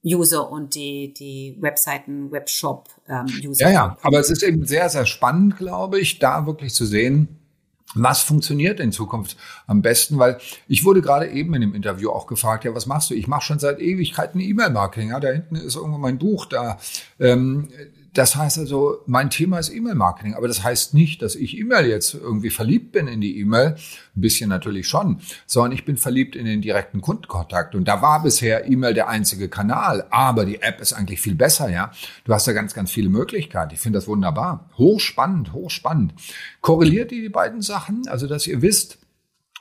User 0.03 0.49
und 0.49 0.75
die, 0.75 1.13
die 1.13 1.57
Webseiten, 1.59 2.31
Webshop-User. 2.31 3.21
Ähm, 3.29 3.53
ja, 3.55 3.69
ja, 3.69 3.97
aber 4.01 4.19
es 4.19 4.29
ist 4.29 4.43
eben 4.43 4.65
sehr, 4.65 4.89
sehr 4.89 5.05
spannend, 5.05 5.57
glaube 5.57 5.99
ich, 5.99 6.19
da 6.19 6.45
wirklich 6.45 6.73
zu 6.73 6.85
sehen, 6.85 7.39
was 7.95 8.21
funktioniert 8.21 8.79
in 8.79 8.91
Zukunft 8.91 9.35
am 9.65 9.81
besten? 9.81 10.19
Weil 10.19 10.39
ich 10.67 10.85
wurde 10.85 11.01
gerade 11.01 11.27
eben 11.27 11.53
in 11.55 11.61
dem 11.61 11.73
Interview 11.73 12.11
auch 12.11 12.27
gefragt, 12.27 12.63
ja, 12.63 12.75
was 12.75 12.85
machst 12.85 13.09
du? 13.09 13.15
Ich 13.15 13.27
mache 13.27 13.41
schon 13.41 13.59
seit 13.59 13.79
Ewigkeiten 13.79 14.39
E-Mail-Marketing. 14.39 15.09
Ja, 15.09 15.19
da 15.19 15.29
hinten 15.29 15.55
ist 15.55 15.75
irgendwo 15.75 15.97
mein 15.97 16.19
Buch 16.19 16.45
da. 16.45 16.77
Ähm, 17.19 17.69
das 18.13 18.35
heißt 18.35 18.57
also, 18.57 18.99
mein 19.05 19.29
Thema 19.29 19.59
ist 19.59 19.69
E-Mail-Marketing, 19.69 20.33
aber 20.33 20.47
das 20.47 20.63
heißt 20.63 20.93
nicht, 20.93 21.21
dass 21.21 21.35
ich 21.35 21.57
E-Mail 21.57 21.85
jetzt 21.87 22.13
irgendwie 22.13 22.49
verliebt 22.49 22.91
bin 22.91 23.07
in 23.07 23.21
die 23.21 23.39
E-Mail, 23.39 23.75
ein 24.15 24.21
bisschen 24.21 24.49
natürlich 24.49 24.87
schon, 24.87 25.21
sondern 25.45 25.73
ich 25.73 25.85
bin 25.85 25.97
verliebt 25.97 26.35
in 26.35 26.45
den 26.45 26.61
direkten 26.61 27.01
Kundenkontakt. 27.01 27.75
Und 27.75 27.87
da 27.87 28.01
war 28.01 28.23
bisher 28.23 28.67
E-Mail 28.67 28.93
der 28.93 29.09
einzige 29.09 29.49
Kanal, 29.49 30.07
aber 30.09 30.45
die 30.45 30.61
App 30.61 30.81
ist 30.81 30.93
eigentlich 30.93 31.21
viel 31.21 31.35
besser, 31.35 31.69
ja. 31.69 31.91
Du 32.23 32.33
hast 32.33 32.47
da 32.47 32.53
ganz, 32.53 32.73
ganz 32.73 32.91
viele 32.91 33.09
Möglichkeiten. 33.09 33.73
Ich 33.73 33.79
finde 33.79 33.97
das 33.97 34.07
wunderbar. 34.07 34.69
Hochspannend, 34.77 35.53
hochspannend. 35.53 36.13
Korreliert 36.61 37.11
die 37.11 37.29
beiden 37.29 37.61
Sachen? 37.61 38.07
Also, 38.07 38.27
dass 38.27 38.47
ihr 38.47 38.61
wisst, 38.61 38.97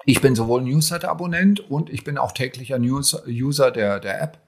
ich 0.05 0.21
bin 0.21 0.35
sowohl 0.35 0.63
Newsletter-Abonnent 0.63 1.61
und 1.71 1.91
ich 1.91 2.05
bin 2.05 2.17
auch 2.17 2.33
täglicher 2.33 2.79
News 2.79 3.17
User 3.27 3.71
der, 3.71 4.01
der 4.01 4.23
App? 4.23 4.48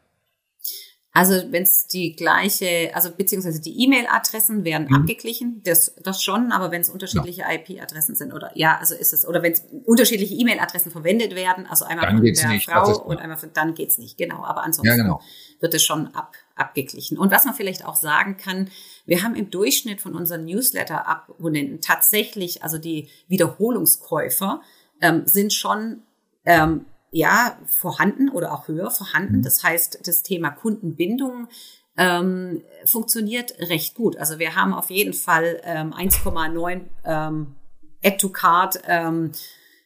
Also 1.13 1.35
wenn 1.51 1.65
es 1.65 1.89
die 1.89 2.15
gleiche, 2.15 2.93
also 2.95 3.11
beziehungsweise 3.11 3.61
die 3.61 3.83
E-Mail-Adressen 3.83 4.65
werden 4.65 4.87
mhm. 4.89 4.95
abgeglichen, 4.95 5.61
das, 5.65 5.93
das 6.05 6.23
schon, 6.23 6.53
aber 6.53 6.71
wenn 6.71 6.83
es 6.83 6.89
unterschiedliche 6.89 7.43
ja. 7.43 7.53
IP-Adressen 7.53 8.15
sind 8.15 8.33
oder 8.33 8.53
ja, 8.55 8.79
also 8.79 8.95
ist 8.95 9.13
es, 9.13 9.27
oder 9.27 9.43
wenn 9.43 9.53
es 9.53 9.65
unterschiedliche 9.85 10.35
E-Mail-Adressen 10.35 10.93
verwendet 10.93 11.35
werden, 11.35 11.67
also 11.67 11.85
einmal 11.85 12.07
dann 12.07 12.19
von 12.19 12.33
der 12.33 12.49
nicht. 12.49 12.71
Frau 12.71 13.03
und 13.03 13.19
einmal 13.19 13.39
von, 13.39 13.51
dann 13.53 13.75
geht's 13.75 13.99
nicht, 13.99 14.19
genau, 14.19 14.45
aber 14.45 14.63
ansonsten 14.63 14.87
ja, 14.87 15.03
genau. 15.03 15.21
wird 15.59 15.75
es 15.75 15.83
schon 15.83 16.15
ab, 16.15 16.37
abgeglichen. 16.55 17.19
Und 17.19 17.33
was 17.33 17.45
man 17.45 17.55
vielleicht 17.55 17.85
auch 17.85 17.97
sagen 17.97 18.37
kann, 18.37 18.71
wir 19.05 19.25
haben 19.25 19.35
im 19.35 19.51
Durchschnitt 19.51 20.01
von 20.01 20.15
unseren 20.15 20.45
Newsletter-Abonnenten 20.45 21.81
tatsächlich, 21.81 22.63
also 22.63 22.79
die 22.79 23.09
Wiederholungskäufer 23.27 24.63
ähm, 25.01 25.23
sind 25.27 25.53
schon 25.53 26.03
ähm, 26.45 26.85
ja 27.11 27.59
vorhanden 27.67 28.29
oder 28.29 28.53
auch 28.53 28.69
höher 28.69 28.91
vorhanden. 28.91 29.39
Mhm. 29.39 29.43
Das 29.43 29.63
heißt, 29.63 30.07
das 30.07 30.23
Thema 30.23 30.51
Kundenbindung 30.51 31.49
ähm, 31.97 32.63
funktioniert 32.87 33.59
recht 33.59 33.95
gut. 33.95 34.17
Also 34.17 34.39
wir 34.39 34.55
haben 34.55 34.73
auf 34.73 34.91
jeden 34.91 35.13
Fall 35.13 35.61
ähm, 35.65 35.93
1,9 35.93 36.83
ähm, 37.05 37.55
Add 38.03 38.17
to 38.17 38.31
Card 38.31 38.81
ähm, 38.87 39.33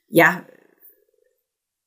ja 0.08 0.44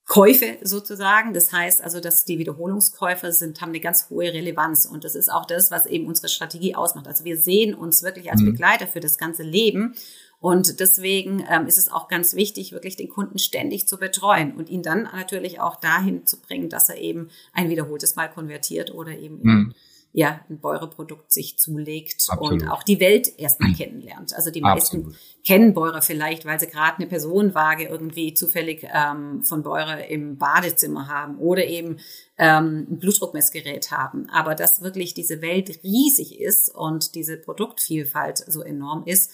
Käufe 0.08 0.58
sozusagen. 0.64 1.34
Das 1.34 1.52
heißt 1.52 1.84
also, 1.84 2.00
dass 2.00 2.24
die 2.24 2.40
Wiederholungskäufer 2.40 3.34
sind, 3.34 3.62
haben 3.62 3.70
eine 3.70 3.82
ganz 3.82 4.10
hohe 4.10 4.34
Relevanz. 4.34 4.86
Und 4.86 5.04
das 5.04 5.16
ist 5.16 5.30
auch 5.32 5.46
das, 5.46 5.70
was 5.70 5.86
eben 5.86 6.08
unsere 6.08 6.30
Strategie 6.30 6.76
ausmacht. 6.76 7.08
Also 7.08 7.26
wir 7.26 7.38
sehen 7.38 7.76
uns 7.76 8.04
wirklich 8.04 8.32
als 8.32 8.42
mhm. 8.42 8.54
Begleiter 8.54 8.88
für 8.88 9.02
das 9.02 9.18
ganze 9.18 9.44
Leben 9.44 9.96
und 10.40 10.80
deswegen 10.80 11.44
ähm, 11.50 11.66
ist 11.66 11.80
es 11.80 11.92
auch 11.92 12.08
ganz 12.08 12.36
wichtig, 12.36 12.72
wirklich 12.72 12.96
den 12.96 13.10
Kunden 13.10 13.40
ständig 13.40 13.88
zu 13.88 13.98
betreuen 13.98 14.56
und 14.56 14.70
ihn 14.70 14.84
dann 14.84 15.04
natürlich 15.04 15.60
auch 15.60 15.78
dahin 15.78 16.28
zu 16.28 16.40
bringen, 16.40 16.70
dass 16.70 16.90
er 16.90 16.98
eben 16.98 17.30
ein 17.54 17.70
wiederholtes 17.70 18.16
Mal 18.16 18.30
konvertiert 18.30 18.94
oder 18.94 19.18
eben 19.18 19.42
in, 19.42 19.50
mhm. 19.50 19.74
ja, 20.14 20.40
ein 20.48 20.60
Bäuerprodukt 20.60 21.32
sich 21.32 21.58
zulegt 21.58 22.24
Absolut. 22.30 22.62
und 22.62 22.70
auch 22.70 22.84
die 22.84 23.00
Welt 23.00 23.40
erstmal 23.40 23.74
kennenlernt. 23.74 24.36
Also 24.36 24.52
die 24.52 24.62
meisten 24.62 24.98
Absolut. 24.98 25.18
kennen 25.44 25.74
Bäuer 25.74 26.04
vielleicht, 26.04 26.46
weil 26.46 26.60
sie 26.60 26.68
gerade 26.68 26.98
eine 26.98 27.08
Personenwaage 27.08 27.86
irgendwie 27.86 28.36
zufällig 28.36 28.88
ähm, 28.94 29.42
von 29.42 29.64
Bäuer 29.64 30.06
im 30.06 30.38
Badezimmer 30.38 31.08
haben 31.08 31.40
oder 31.40 31.66
eben 31.66 31.98
ähm, 32.38 32.86
ein 32.92 33.00
Blutdruckmessgerät 33.00 33.90
haben. 33.90 34.30
Aber 34.30 34.54
dass 34.54 34.84
wirklich 34.84 35.16
diese 35.16 35.42
Welt 35.42 35.80
riesig 35.84 36.40
ist 36.40 36.70
und 36.70 37.16
diese 37.16 37.38
Produktvielfalt 37.38 38.38
so 38.48 38.62
enorm 38.62 39.02
ist, 39.08 39.32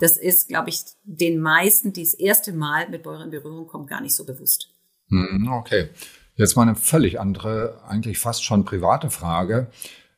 das 0.00 0.16
ist, 0.16 0.48
glaube 0.48 0.70
ich, 0.70 0.84
den 1.04 1.40
meisten, 1.40 1.92
die 1.92 2.02
das 2.02 2.14
erste 2.14 2.52
Mal 2.52 2.88
mit 2.88 3.02
Bäuer 3.02 3.24
in 3.24 3.30
Berührung 3.30 3.66
kommen, 3.66 3.86
gar 3.86 4.00
nicht 4.00 4.14
so 4.14 4.24
bewusst. 4.24 4.68
Hm, 5.08 5.48
okay. 5.52 5.90
Jetzt 6.36 6.56
mal 6.56 6.62
eine 6.62 6.74
völlig 6.74 7.20
andere, 7.20 7.80
eigentlich 7.86 8.18
fast 8.18 8.44
schon 8.44 8.64
private 8.64 9.10
Frage. 9.10 9.68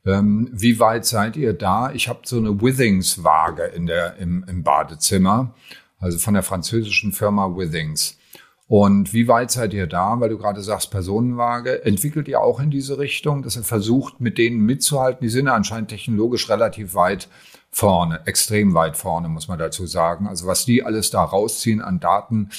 Ähm, 0.06 0.48
wie 0.52 0.78
weit 0.78 1.04
seid 1.04 1.36
ihr 1.36 1.54
da? 1.54 1.92
Ich 1.92 2.08
habe 2.08 2.20
so 2.24 2.36
eine 2.36 2.60
Withings-Waage 2.60 3.64
in 3.64 3.86
der, 3.86 4.16
im, 4.16 4.44
im 4.48 4.62
Badezimmer, 4.62 5.54
also 5.98 6.18
von 6.18 6.34
der 6.34 6.42
französischen 6.42 7.12
Firma 7.12 7.56
Withings. 7.56 8.18
Und 8.66 9.12
wie 9.12 9.28
weit 9.28 9.50
seid 9.50 9.74
ihr 9.74 9.86
da? 9.86 10.18
Weil 10.20 10.30
du 10.30 10.38
gerade 10.38 10.62
sagst, 10.62 10.90
Personenwaage. 10.90 11.84
Entwickelt 11.84 12.28
ihr 12.28 12.40
auch 12.40 12.60
in 12.60 12.70
diese 12.70 12.98
Richtung, 12.98 13.42
dass 13.42 13.56
ihr 13.56 13.64
versucht, 13.64 14.20
mit 14.20 14.38
denen 14.38 14.60
mitzuhalten? 14.60 15.22
Die 15.22 15.28
sind 15.28 15.48
anscheinend 15.48 15.90
technologisch 15.90 16.48
relativ 16.48 16.94
weit 16.94 17.28
vorne, 17.74 18.20
extrem 18.24 18.72
weit 18.72 18.96
vorne, 18.96 19.28
muss 19.28 19.48
man 19.48 19.58
dazu 19.58 19.84
sagen. 19.84 20.28
Also 20.28 20.46
was 20.46 20.64
die 20.64 20.84
alles 20.84 21.10
da 21.10 21.24
rausziehen 21.24 21.82
an 21.82 21.98
Daten, 21.98 22.50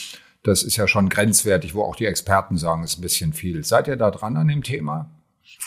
das 0.43 0.61
ist 0.61 0.75
ja 0.75 0.89
schon 0.89 1.07
grenzwertig, 1.07 1.73
wo 1.73 1.83
auch 1.83 1.95
die 1.95 2.05
Experten 2.05 2.57
sagen, 2.57 2.83
ist 2.83 2.97
ein 2.97 3.01
bisschen 3.01 3.31
viel. 3.31 3.63
Seid 3.63 3.87
ihr 3.87 3.95
da 3.95 4.11
dran 4.11 4.35
an 4.35 4.49
dem 4.49 4.61
Thema? 4.61 5.09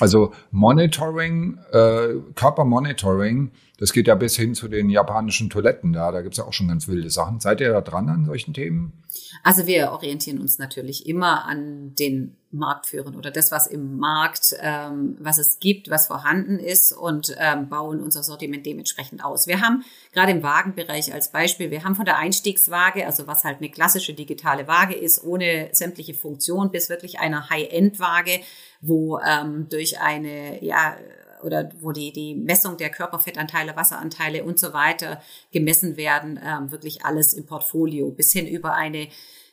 Also 0.00 0.34
Monitoring, 0.50 1.58
äh, 1.72 2.08
Körpermonitoring, 2.34 3.50
das 3.78 3.92
geht 3.92 4.08
ja 4.08 4.16
bis 4.16 4.36
hin 4.36 4.54
zu 4.54 4.66
den 4.66 4.90
japanischen 4.90 5.50
Toiletten 5.50 5.92
da. 5.92 6.10
Da 6.10 6.20
gibt's 6.22 6.38
ja 6.38 6.44
auch 6.44 6.52
schon 6.52 6.66
ganz 6.66 6.88
wilde 6.88 7.10
Sachen. 7.10 7.38
Seid 7.38 7.60
ihr 7.60 7.72
da 7.72 7.80
dran 7.80 8.08
an 8.08 8.24
solchen 8.24 8.52
Themen? 8.52 9.04
Also 9.44 9.68
wir 9.68 9.92
orientieren 9.92 10.40
uns 10.40 10.58
natürlich 10.58 11.06
immer 11.06 11.44
an 11.44 11.94
den 11.94 12.36
Marktführern 12.50 13.14
oder 13.14 13.30
das, 13.30 13.52
was 13.52 13.68
im 13.68 13.98
Markt, 13.98 14.56
ähm, 14.60 15.16
was 15.20 15.38
es 15.38 15.60
gibt, 15.60 15.90
was 15.90 16.08
vorhanden 16.08 16.58
ist 16.58 16.92
und 16.92 17.36
ähm, 17.38 17.68
bauen 17.68 18.00
unser 18.00 18.24
Sortiment 18.24 18.66
dementsprechend 18.66 19.24
aus. 19.24 19.46
Wir 19.46 19.60
haben 19.60 19.84
gerade 20.12 20.32
im 20.32 20.42
Wagenbereich 20.42 21.12
als 21.12 21.30
Beispiel, 21.30 21.70
wir 21.70 21.84
haben 21.84 21.94
von 21.94 22.06
der 22.06 22.18
Einstiegswaage, 22.18 23.06
also 23.06 23.26
was 23.26 23.44
halt 23.44 23.58
eine 23.58 23.70
klassische 23.70 24.14
digitale 24.14 24.66
Waage 24.66 24.94
ist, 24.94 25.22
ohne 25.22 25.68
sämtliche 25.72 26.14
Funktion, 26.14 26.70
bis 26.72 26.88
wirklich 26.88 27.20
einer 27.20 27.48
High-End-Waage, 27.48 28.40
wo 28.80 29.18
ähm, 29.20 29.68
durch 29.68 30.00
eine, 30.00 30.64
ja, 30.64 30.96
oder 31.42 31.70
wo 31.80 31.92
die, 31.92 32.12
die 32.12 32.34
Messung 32.34 32.76
der 32.76 32.90
Körperfettanteile, 32.90 33.76
Wasseranteile 33.76 34.44
und 34.44 34.58
so 34.58 34.72
weiter 34.72 35.20
gemessen 35.52 35.96
werden, 35.96 36.38
ähm, 36.44 36.70
wirklich 36.70 37.04
alles 37.04 37.32
im 37.32 37.46
Portfolio, 37.46 38.10
bis 38.10 38.32
hin 38.32 38.46
über 38.46 38.74
eine 38.74 39.08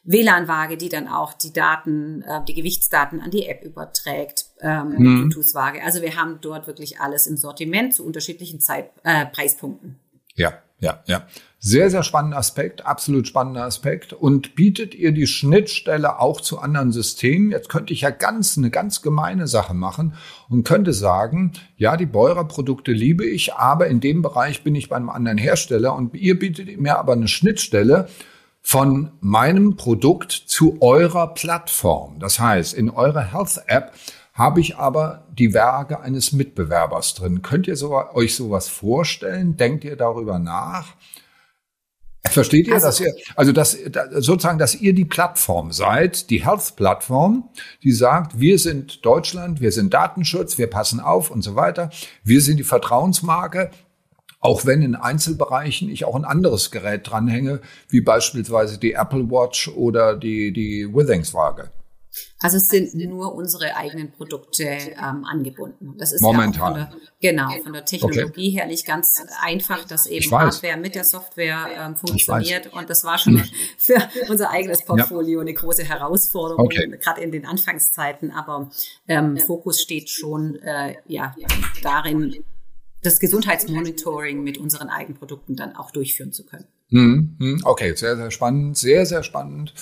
WLAN-Waage, 0.05 0.77
die 0.77 0.89
dann 0.89 1.07
auch 1.07 1.33
die 1.33 1.51
Daten, 1.51 2.21
äh, 2.21 2.43
die 2.45 2.53
Gewichtsdaten 2.53 3.21
an 3.21 3.31
die 3.31 3.47
App 3.47 3.63
überträgt, 3.63 4.45
ähm, 4.61 4.89
mhm. 4.89 5.29
Bluetooth-Waage. 5.29 5.83
Also 5.83 6.01
wir 6.01 6.15
haben 6.15 6.39
dort 6.41 6.67
wirklich 6.67 6.99
alles 6.99 7.27
im 7.27 7.37
Sortiment 7.37 7.93
zu 7.93 8.05
unterschiedlichen 8.05 8.59
Zeit, 8.59 8.91
äh, 9.03 9.25
Preispunkten. 9.25 9.99
Ja, 10.35 10.61
ja, 10.79 11.03
ja. 11.05 11.27
Sehr, 11.57 11.89
sehr 11.89 12.03
spannender 12.03 12.37
Aspekt, 12.37 12.85
absolut 12.85 13.27
spannender 13.27 13.63
Aspekt. 13.63 14.13
Und 14.13 14.53
bietet 14.53 14.93
ihr 14.93 15.11
die 15.11 15.25
Schnittstelle 15.25 16.19
auch 16.19 16.39
zu 16.39 16.59
anderen 16.59 16.91
Systemen? 16.91 17.49
Jetzt 17.49 17.69
könnte 17.69 17.91
ich 17.91 18.01
ja 18.01 18.11
ganz, 18.11 18.55
eine 18.55 18.69
ganz 18.69 19.01
gemeine 19.01 19.47
Sache 19.47 19.73
machen 19.73 20.13
und 20.47 20.63
könnte 20.63 20.93
sagen, 20.93 21.53
ja, 21.75 21.97
die 21.97 22.05
Beurer-Produkte 22.05 22.91
liebe 22.91 23.25
ich, 23.25 23.55
aber 23.55 23.87
in 23.87 23.99
dem 23.99 24.21
Bereich 24.21 24.63
bin 24.63 24.75
ich 24.75 24.89
bei 24.89 24.95
einem 24.95 25.09
anderen 25.09 25.39
Hersteller 25.39 25.95
und 25.95 26.13
ihr 26.13 26.37
bietet 26.37 26.79
mir 26.79 26.99
aber 26.99 27.13
eine 27.13 27.27
Schnittstelle 27.27 28.09
von 28.61 29.13
meinem 29.19 29.75
Produkt 29.75 30.33
zu 30.33 30.77
eurer 30.81 31.33
Plattform. 31.33 32.19
Das 32.19 32.39
heißt, 32.39 32.75
in 32.75 32.91
eurer 32.91 33.31
Health 33.31 33.63
App 33.65 33.91
habe 34.35 34.59
ich 34.59 34.75
aber 34.75 35.25
die 35.31 35.53
Werke 35.53 36.01
eines 36.01 36.33
Mitbewerbers 36.33 37.15
drin. 37.15 37.41
Könnt 37.41 37.67
ihr 37.67 37.77
so, 37.77 37.95
euch 38.13 38.35
sowas 38.35 38.67
vorstellen? 38.67 39.55
Denkt 39.55 39.85
ihr 39.85 39.95
darüber 39.95 40.39
nach? 40.39 40.93
Versteht 42.29 42.67
ihr, 42.67 42.73
also, 42.73 42.87
dass 42.87 42.99
ihr, 42.99 43.15
also 43.35 43.51
dass 43.53 43.77
sozusagen, 44.15 44.59
dass 44.59 44.75
ihr 44.75 44.93
die 44.93 45.05
Plattform 45.05 45.71
seid, 45.71 46.29
die 46.29 46.43
Health-Plattform, 46.43 47.49
die 47.81 47.93
sagt, 47.93 48.37
wir 48.37 48.59
sind 48.59 49.05
Deutschland, 49.05 49.61
wir 49.61 49.71
sind 49.71 49.93
Datenschutz, 49.93 50.57
wir 50.57 50.69
passen 50.69 50.99
auf 50.99 51.31
und 51.31 51.41
so 51.41 51.55
weiter. 51.55 51.89
Wir 52.23 52.41
sind 52.41 52.57
die 52.57 52.63
Vertrauensmarke, 52.63 53.71
auch 54.41 54.65
wenn 54.65 54.81
in 54.81 54.95
Einzelbereichen 54.95 55.89
ich 55.89 56.03
auch 56.03 56.15
ein 56.15 56.25
anderes 56.25 56.71
Gerät 56.71 57.09
dranhänge, 57.09 57.61
wie 57.87 58.01
beispielsweise 58.01 58.79
die 58.79 58.93
Apple 58.93 59.29
Watch 59.29 59.69
oder 59.69 60.17
die, 60.17 60.51
die 60.51 60.93
Withings-Waage. 60.93 61.69
Also 62.41 62.57
es 62.57 62.67
sind 62.67 62.93
nur 62.95 63.33
unsere 63.33 63.75
eigenen 63.75 64.11
Produkte 64.11 64.63
ähm, 64.63 65.25
angebunden. 65.25 65.95
Das 65.97 66.11
ist 66.11 66.21
momentan. 66.21 66.75
Ja 66.75 66.85
von 66.85 66.99
der, 67.21 67.31
genau 67.31 67.49
von 67.63 67.73
der 67.73 67.85
Technologie 67.85 68.49
okay. 68.49 68.49
her 68.49 68.67
nicht 68.67 68.85
ganz 68.85 69.23
einfach, 69.41 69.85
dass 69.85 70.05
eben 70.05 70.29
Hardware 70.31 70.77
mit 70.77 70.95
der 70.95 71.03
Software 71.03 71.67
ähm, 71.77 71.95
funktioniert. 71.95 72.73
Und 72.73 72.89
das 72.89 73.03
war 73.03 73.17
schon 73.17 73.43
für 73.77 73.97
unser 74.29 74.49
eigenes 74.51 74.83
Portfolio 74.83 75.39
ja. 75.39 75.41
eine 75.41 75.53
große 75.53 75.83
Herausforderung, 75.83 76.65
okay. 76.65 76.97
gerade 77.01 77.21
in 77.21 77.31
den 77.31 77.45
Anfangszeiten. 77.45 78.31
Aber 78.31 78.69
ähm, 79.07 79.37
Fokus 79.37 79.81
steht 79.81 80.09
schon 80.09 80.55
äh, 80.57 80.95
ja 81.07 81.35
darin, 81.81 82.43
das 83.05 83.19
Gesundheitsmonitoring 83.19 84.43
mit 84.43 84.57
unseren 84.57 84.89
Eigenprodukten 84.89 85.55
dann 85.55 85.75
auch 85.75 85.91
durchführen 85.91 86.33
zu 86.33 86.45
können. 86.45 86.65
Mhm, 86.89 87.35
mhm. 87.39 87.61
Okay, 87.63 87.95
sehr, 87.95 88.15
sehr 88.17 88.31
spannend, 88.31 88.77
sehr, 88.77 89.05
sehr 89.05 89.23
spannend. 89.23 89.73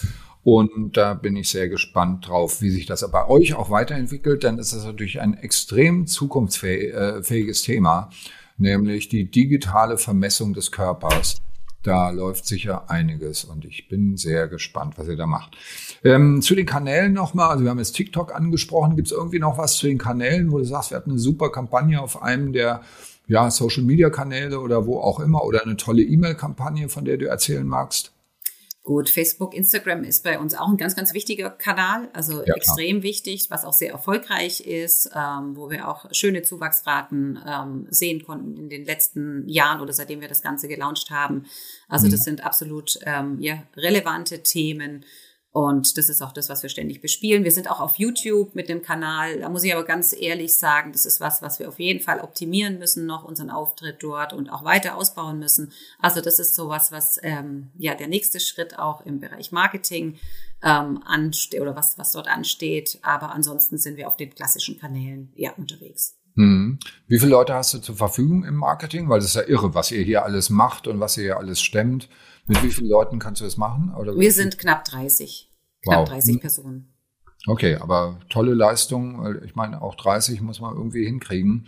Und 0.43 0.97
da 0.97 1.13
bin 1.13 1.37
ich 1.37 1.49
sehr 1.49 1.69
gespannt 1.69 2.27
drauf, 2.27 2.61
wie 2.61 2.69
sich 2.69 2.85
das 2.85 3.09
bei 3.09 3.27
euch 3.27 3.53
auch 3.53 3.69
weiterentwickelt, 3.69 4.43
denn 4.43 4.59
es 4.59 4.73
ist 4.73 4.83
natürlich 4.85 5.21
ein 5.21 5.35
extrem 5.35 6.05
zukunftsfähiges 6.05 7.61
Thema, 7.61 8.09
nämlich 8.57 9.07
die 9.07 9.31
digitale 9.31 9.97
Vermessung 9.97 10.53
des 10.53 10.71
Körpers. 10.71 11.37
Da 11.81 12.11
läuft 12.11 12.45
sicher 12.45 12.89
einiges 12.89 13.43
und 13.43 13.65
ich 13.65 13.89
bin 13.89 14.15
sehr 14.15 14.47
gespannt, 14.47 14.97
was 14.97 15.07
ihr 15.07 15.17
da 15.17 15.27
macht. 15.27 15.57
Ähm, 16.03 16.41
zu 16.41 16.55
den 16.55 16.65
Kanälen 16.65 17.11
nochmal, 17.11 17.49
also 17.49 17.63
wir 17.63 17.71
haben 17.71 17.79
jetzt 17.79 17.91
TikTok 17.93 18.33
angesprochen. 18.33 18.95
Gibt 18.95 19.09
es 19.09 19.11
irgendwie 19.11 19.39
noch 19.39 19.57
was 19.57 19.75
zu 19.75 19.87
den 19.87 19.97
Kanälen, 19.97 20.51
wo 20.51 20.59
du 20.59 20.63
sagst, 20.63 20.91
wir 20.91 20.97
hatten 20.97 21.11
eine 21.11 21.19
super 21.19 21.51
Kampagne 21.51 22.01
auf 22.01 22.21
einem 22.21 22.53
der 22.53 22.81
ja, 23.27 23.51
Social-Media-Kanäle 23.51 24.61
oder 24.61 24.85
wo 24.85 24.99
auch 24.99 25.19
immer 25.19 25.43
oder 25.43 25.63
eine 25.63 25.75
tolle 25.75 26.03
E-Mail-Kampagne, 26.03 26.87
von 26.87 27.03
der 27.03 27.17
du 27.17 27.27
erzählen 27.27 27.67
magst? 27.67 28.12
Gut, 28.85 29.09
Facebook, 29.09 29.53
Instagram 29.53 30.03
ist 30.03 30.25
bei 30.25 30.37
uns 30.37 30.55
auch 30.55 30.67
ein 30.67 30.75
ganz, 30.75 30.93
ganz 30.93 31.13
wichtiger 31.13 31.49
Kanal, 31.49 32.09
also 32.11 32.43
ja, 32.45 32.53
extrem 32.53 33.01
wichtig, 33.01 33.49
was 33.49 33.63
auch 33.63 33.71
sehr 33.71 33.93
erfolgreich 33.93 34.59
ist, 34.59 35.09
ähm, 35.15 35.55
wo 35.55 35.69
wir 35.69 35.87
auch 35.87 36.05
schöne 36.11 36.41
Zuwachsraten 36.41 37.39
ähm, 37.47 37.87
sehen 37.89 38.25
konnten 38.25 38.57
in 38.57 38.67
den 38.67 38.83
letzten 38.83 39.47
Jahren 39.47 39.79
oder 39.79 39.93
seitdem 39.93 40.19
wir 40.19 40.27
das 40.27 40.41
Ganze 40.41 40.67
gelauncht 40.67 41.11
haben. 41.11 41.45
Also 41.87 42.07
mhm. 42.07 42.11
das 42.11 42.25
sind 42.25 42.43
absolut 42.43 42.99
ähm, 43.05 43.39
ja, 43.39 43.63
relevante 43.77 44.43
Themen, 44.43 45.05
und 45.53 45.99
das 45.99 46.09
ist 46.09 46.23
auch 46.23 46.31
das, 46.31 46.49
was 46.49 46.63
wir 46.63 46.69
ständig 46.69 46.99
bespielen. 46.99 47.43
Wir 47.43 47.51
sind 47.51 47.69
auch 47.69 47.79
auf 47.79 47.97
YouTube 47.97 48.55
mit 48.55 48.69
dem 48.69 48.81
Kanal. 48.81 49.39
Da 49.39 49.49
muss 49.49 49.63
ich 49.63 49.71
aber 49.71 49.83
ganz 49.83 50.11
ehrlich 50.19 50.55
sagen, 50.55 50.91
das 50.91 51.05
ist 51.05 51.21
was, 51.21 51.43
was 51.43 51.59
wir 51.59 51.69
auf 51.69 51.79
jeden 51.79 51.99
Fall 51.99 52.21
optimieren 52.21 52.79
müssen, 52.79 53.05
noch 53.05 53.23
unseren 53.23 53.51
Auftritt 53.51 53.97
dort 54.01 54.33
und 54.33 54.49
auch 54.49 54.63
weiter 54.63 54.97
ausbauen 54.97 55.37
müssen. 55.37 55.71
Also 55.99 56.21
das 56.21 56.39
ist 56.39 56.55
sowas, 56.55 56.91
was 56.91 57.19
ähm, 57.21 57.69
ja 57.77 57.93
der 57.93 58.07
nächste 58.07 58.39
Schritt 58.39 58.79
auch 58.79 59.05
im 59.05 59.19
Bereich 59.19 59.51
Marketing 59.51 60.15
ähm, 60.63 61.03
ansteht 61.05 61.61
oder 61.61 61.75
was, 61.75 61.99
was 61.99 62.13
dort 62.13 62.29
ansteht. 62.29 62.97
Aber 63.03 63.31
ansonsten 63.31 63.77
sind 63.77 63.95
wir 63.95 64.07
auf 64.07 64.17
den 64.17 64.33
klassischen 64.33 64.79
Kanälen 64.79 65.31
ja 65.35 65.51
unterwegs. 65.51 66.15
Hm. 66.35 66.79
Wie 67.07 67.19
viele 67.19 67.29
Leute 67.29 67.53
hast 67.53 67.75
du 67.75 67.77
zur 67.77 67.95
Verfügung 67.95 68.43
im 68.43 68.55
Marketing? 68.55 69.07
Weil 69.07 69.19
das 69.19 69.29
ist 69.29 69.35
ja 69.35 69.43
irre, 69.43 69.75
was 69.75 69.91
ihr 69.91 70.01
hier 70.01 70.23
alles 70.23 70.49
macht 70.49 70.87
und 70.87 70.99
was 70.99 71.15
ihr 71.15 71.25
hier 71.25 71.37
alles 71.37 71.61
stemmt. 71.61 72.09
Mit 72.45 72.61
wie 72.63 72.69
vielen 72.69 72.89
Leuten 72.89 73.19
kannst 73.19 73.41
du 73.41 73.45
das 73.45 73.57
machen? 73.57 73.93
Oder 73.95 74.17
Wir 74.17 74.31
sind 74.31 74.57
knapp 74.57 74.83
30. 74.85 75.51
Knapp 75.81 75.99
wow. 75.99 76.09
30 76.09 76.41
Personen. 76.41 76.93
Okay, 77.47 77.75
aber 77.75 78.19
tolle 78.29 78.53
Leistung. 78.53 79.41
Ich 79.43 79.55
meine, 79.55 79.81
auch 79.81 79.95
30 79.95 80.41
muss 80.41 80.61
man 80.61 80.75
irgendwie 80.75 81.05
hinkriegen. 81.05 81.67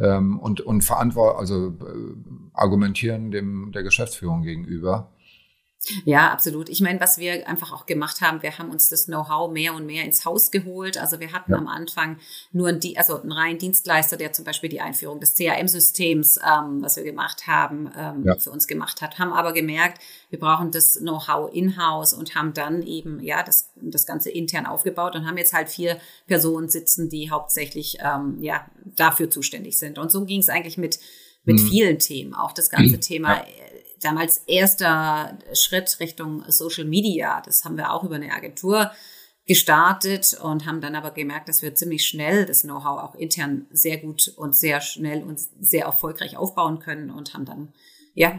Ähm, 0.00 0.38
und, 0.40 0.60
und 0.60 0.82
verantworten, 0.82 1.38
also 1.38 1.68
äh, 1.68 2.50
argumentieren 2.54 3.30
dem 3.30 3.72
der 3.72 3.82
Geschäftsführung 3.82 4.42
gegenüber. 4.42 5.11
Ja, 6.04 6.30
absolut. 6.30 6.68
Ich 6.68 6.80
meine, 6.80 7.00
was 7.00 7.18
wir 7.18 7.48
einfach 7.48 7.72
auch 7.72 7.86
gemacht 7.86 8.20
haben, 8.20 8.42
wir 8.42 8.56
haben 8.56 8.70
uns 8.70 8.88
das 8.88 9.06
Know-how 9.06 9.50
mehr 9.50 9.74
und 9.74 9.84
mehr 9.84 10.04
ins 10.04 10.24
Haus 10.24 10.52
geholt. 10.52 10.96
Also 10.96 11.18
wir 11.18 11.32
hatten 11.32 11.52
ja. 11.52 11.58
am 11.58 11.66
Anfang 11.66 12.18
nur 12.52 12.68
einen, 12.68 12.80
also 12.96 13.20
einen 13.20 13.32
reinen 13.32 13.58
Dienstleister, 13.58 14.16
der 14.16 14.32
zum 14.32 14.44
Beispiel 14.44 14.70
die 14.70 14.80
Einführung 14.80 15.18
des 15.18 15.34
CRM-Systems, 15.34 16.38
ähm, 16.38 16.82
was 16.82 16.96
wir 16.96 17.02
gemacht 17.02 17.48
haben, 17.48 17.90
ähm, 17.96 18.22
ja. 18.24 18.36
für 18.38 18.52
uns 18.52 18.68
gemacht 18.68 19.02
hat, 19.02 19.18
haben 19.18 19.32
aber 19.32 19.52
gemerkt, 19.52 20.00
wir 20.30 20.38
brauchen 20.38 20.70
das 20.70 20.98
Know-how 21.00 21.52
in-house 21.52 22.14
und 22.14 22.36
haben 22.36 22.54
dann 22.54 22.82
eben 22.82 23.20
ja 23.20 23.42
das, 23.42 23.72
das 23.74 24.06
Ganze 24.06 24.30
intern 24.30 24.66
aufgebaut 24.66 25.16
und 25.16 25.26
haben 25.26 25.36
jetzt 25.36 25.52
halt 25.52 25.68
vier 25.68 25.98
Personen 26.28 26.68
sitzen, 26.68 27.08
die 27.08 27.30
hauptsächlich 27.30 27.98
ähm, 28.00 28.38
ja 28.40 28.66
dafür 28.84 29.30
zuständig 29.30 29.78
sind. 29.78 29.98
Und 29.98 30.12
so 30.12 30.24
ging 30.24 30.40
es 30.40 30.48
eigentlich 30.48 30.78
mit 30.78 31.00
mit 31.44 31.58
mhm. 31.60 31.66
vielen 31.66 31.98
Themen. 31.98 32.34
Auch 32.34 32.52
das 32.52 32.70
ganze 32.70 33.00
Thema 33.00 33.38
ja 33.38 33.42
damals 34.04 34.38
erster 34.46 35.38
Schritt 35.54 35.98
Richtung 36.00 36.44
Social 36.48 36.84
Media. 36.84 37.42
Das 37.44 37.64
haben 37.64 37.76
wir 37.76 37.92
auch 37.92 38.04
über 38.04 38.16
eine 38.16 38.32
Agentur 38.32 38.90
gestartet 39.46 40.38
und 40.40 40.66
haben 40.66 40.80
dann 40.80 40.94
aber 40.94 41.10
gemerkt, 41.10 41.48
dass 41.48 41.62
wir 41.62 41.74
ziemlich 41.74 42.06
schnell 42.06 42.46
das 42.46 42.62
Know-how 42.62 43.02
auch 43.02 43.14
intern 43.14 43.66
sehr 43.70 43.98
gut 43.98 44.32
und 44.36 44.54
sehr 44.54 44.80
schnell 44.80 45.22
und 45.22 45.40
sehr 45.60 45.86
erfolgreich 45.86 46.36
aufbauen 46.36 46.78
können 46.78 47.10
und 47.10 47.34
haben 47.34 47.44
dann, 47.44 47.72
ja, 48.14 48.38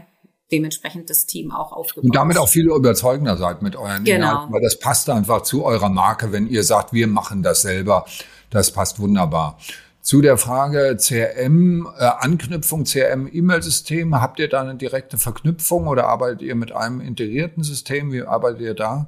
dementsprechend 0.50 1.10
das 1.10 1.26
Team 1.26 1.50
auch 1.50 1.72
aufgebaut. 1.72 2.04
Und 2.04 2.14
damit 2.14 2.38
auch 2.38 2.48
viel 2.48 2.66
überzeugender 2.66 3.36
seid 3.36 3.60
mit 3.60 3.76
euren 3.76 4.04
genau. 4.04 4.30
Inhalten, 4.30 4.52
weil 4.54 4.62
das 4.62 4.78
passt 4.78 5.10
einfach 5.10 5.42
zu 5.42 5.64
eurer 5.64 5.88
Marke, 5.88 6.32
wenn 6.32 6.46
ihr 6.46 6.62
sagt, 6.62 6.92
wir 6.92 7.06
machen 7.06 7.42
das 7.42 7.62
selber. 7.62 8.06
Das 8.50 8.70
passt 8.70 9.00
wunderbar. 9.00 9.58
Zu 10.04 10.20
der 10.20 10.36
Frage 10.36 10.98
CRM, 10.98 11.88
äh, 11.98 12.04
Anknüpfung 12.04 12.84
CRM-E-Mail-System, 12.84 14.20
habt 14.20 14.38
ihr 14.38 14.50
da 14.50 14.60
eine 14.60 14.74
direkte 14.74 15.16
Verknüpfung 15.16 15.86
oder 15.86 16.08
arbeitet 16.08 16.42
ihr 16.42 16.54
mit 16.56 16.72
einem 16.72 17.00
integrierten 17.00 17.62
System? 17.62 18.12
Wie 18.12 18.20
arbeitet 18.20 18.60
ihr 18.60 18.74
da? 18.74 19.06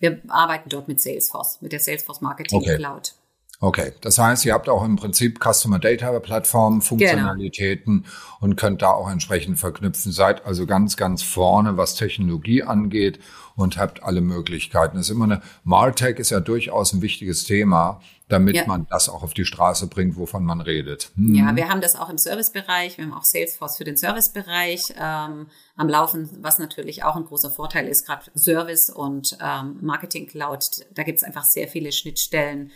Wir 0.00 0.20
arbeiten 0.26 0.68
dort 0.70 0.88
mit 0.88 1.00
Salesforce, 1.00 1.58
mit 1.60 1.70
der 1.70 1.78
Salesforce 1.78 2.20
Marketing 2.20 2.58
okay. 2.58 2.76
Cloud. 2.76 3.14
Okay, 3.60 3.92
das 4.00 4.18
heißt, 4.18 4.44
ihr 4.44 4.54
habt 4.54 4.68
auch 4.68 4.84
im 4.84 4.96
Prinzip 4.96 5.38
Customer 5.38 5.78
Data 5.78 6.18
Plattform, 6.18 6.82
Funktionalitäten 6.82 8.02
genau. 8.02 8.14
und 8.40 8.56
könnt 8.56 8.82
da 8.82 8.90
auch 8.90 9.08
entsprechend 9.08 9.60
verknüpfen. 9.60 10.10
Seid 10.10 10.44
also 10.44 10.66
ganz, 10.66 10.96
ganz 10.96 11.22
vorne, 11.22 11.76
was 11.76 11.94
Technologie 11.94 12.64
angeht 12.64 13.20
und 13.56 13.76
habt 13.76 14.02
alle 14.02 14.20
Möglichkeiten. 14.20 14.96
Das 14.96 15.06
ist 15.06 15.14
immer 15.14 15.24
eine, 15.24 15.42
Martech 15.64 16.18
ist 16.18 16.30
ja 16.30 16.40
durchaus 16.40 16.92
ein 16.92 17.02
wichtiges 17.02 17.44
Thema 17.44 18.00
damit 18.28 18.56
ja. 18.56 18.66
man 18.66 18.86
das 18.88 19.08
auch 19.08 19.22
auf 19.22 19.34
die 19.34 19.44
Straße 19.44 19.86
bringt, 19.86 20.16
wovon 20.16 20.44
man 20.44 20.60
redet. 20.60 21.10
Hm. 21.16 21.34
Ja, 21.34 21.54
wir 21.56 21.68
haben 21.68 21.80
das 21.80 21.94
auch 21.94 22.08
im 22.08 22.18
Servicebereich. 22.18 22.96
Wir 22.96 23.04
haben 23.04 23.12
auch 23.12 23.24
Salesforce 23.24 23.76
für 23.76 23.84
den 23.84 23.96
Servicebereich 23.96 24.94
ähm, 24.98 25.48
am 25.76 25.88
Laufen, 25.88 26.30
was 26.40 26.58
natürlich 26.58 27.04
auch 27.04 27.16
ein 27.16 27.24
großer 27.24 27.50
Vorteil 27.50 27.86
ist, 27.86 28.06
gerade 28.06 28.30
Service 28.34 28.88
und 28.88 29.36
ähm, 29.42 29.78
Marketing 29.82 30.26
Cloud. 30.26 30.86
Da 30.94 31.02
gibt 31.02 31.18
es 31.18 31.24
einfach 31.24 31.44
sehr 31.44 31.68
viele 31.68 31.92
Schnittstellen. 31.92 32.72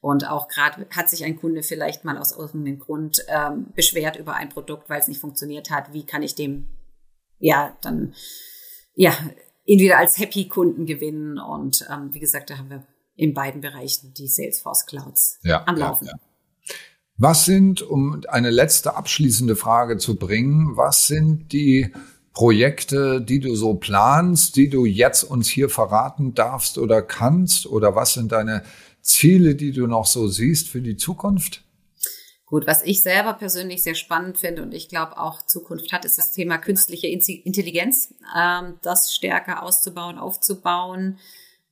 Und 0.00 0.28
auch 0.28 0.48
gerade 0.48 0.86
hat 0.90 1.08
sich 1.08 1.24
ein 1.24 1.36
Kunde 1.36 1.62
vielleicht 1.62 2.04
mal 2.04 2.18
aus 2.18 2.32
irgendeinem 2.32 2.78
Grund 2.78 3.24
ähm, 3.28 3.66
beschwert 3.74 4.16
über 4.16 4.34
ein 4.34 4.48
Produkt, 4.48 4.88
weil 4.88 5.00
es 5.00 5.08
nicht 5.08 5.20
funktioniert 5.20 5.70
hat. 5.70 5.92
Wie 5.92 6.06
kann 6.06 6.22
ich 6.22 6.34
dem 6.34 6.68
ja 7.38 7.76
dann 7.82 8.14
ja 8.94 9.12
ihn 9.64 9.80
wieder 9.80 9.98
als 9.98 10.18
Happy 10.18 10.48
Kunden 10.48 10.86
gewinnen? 10.86 11.38
Und 11.38 11.86
ähm, 11.90 12.10
wie 12.12 12.20
gesagt, 12.20 12.50
da 12.50 12.58
haben 12.58 12.70
wir 12.70 12.86
in 13.14 13.34
beiden 13.34 13.60
Bereichen 13.60 14.14
die 14.14 14.28
Salesforce 14.28 14.86
Clouds 14.86 15.38
ja, 15.42 15.64
am 15.66 15.76
Laufen. 15.76 16.06
Ja, 16.06 16.12
ja. 16.12 16.76
Was 17.18 17.44
sind, 17.44 17.82
um 17.82 18.22
eine 18.28 18.50
letzte 18.50 18.96
abschließende 18.96 19.54
Frage 19.54 19.98
zu 19.98 20.16
bringen, 20.16 20.76
was 20.76 21.06
sind 21.06 21.52
die 21.52 21.92
Projekte, 22.32 23.20
die 23.20 23.38
du 23.38 23.54
so 23.54 23.74
planst, 23.74 24.56
die 24.56 24.70
du 24.70 24.86
jetzt 24.86 25.22
uns 25.22 25.48
hier 25.48 25.68
verraten 25.68 26.34
darfst 26.34 26.78
oder 26.78 27.02
kannst? 27.02 27.66
Oder 27.66 27.94
was 27.94 28.14
sind 28.14 28.32
deine 28.32 28.62
Ziele, 29.02 29.54
die 29.54 29.72
du 29.72 29.86
noch 29.86 30.06
so 30.06 30.26
siehst 30.26 30.68
für 30.68 30.80
die 30.80 30.96
Zukunft? 30.96 31.61
Gut, 32.52 32.66
was 32.66 32.82
ich 32.82 33.00
selber 33.00 33.32
persönlich 33.32 33.82
sehr 33.82 33.94
spannend 33.94 34.36
finde 34.36 34.60
und 34.60 34.74
ich 34.74 34.90
glaube 34.90 35.16
auch 35.16 35.40
Zukunft 35.40 35.90
hat, 35.90 36.04
ist 36.04 36.18
das 36.18 36.32
Thema 36.32 36.58
künstliche 36.58 37.06
Intelligenz, 37.06 38.12
ähm, 38.38 38.74
das 38.82 39.14
stärker 39.14 39.62
auszubauen, 39.62 40.18
aufzubauen. 40.18 41.18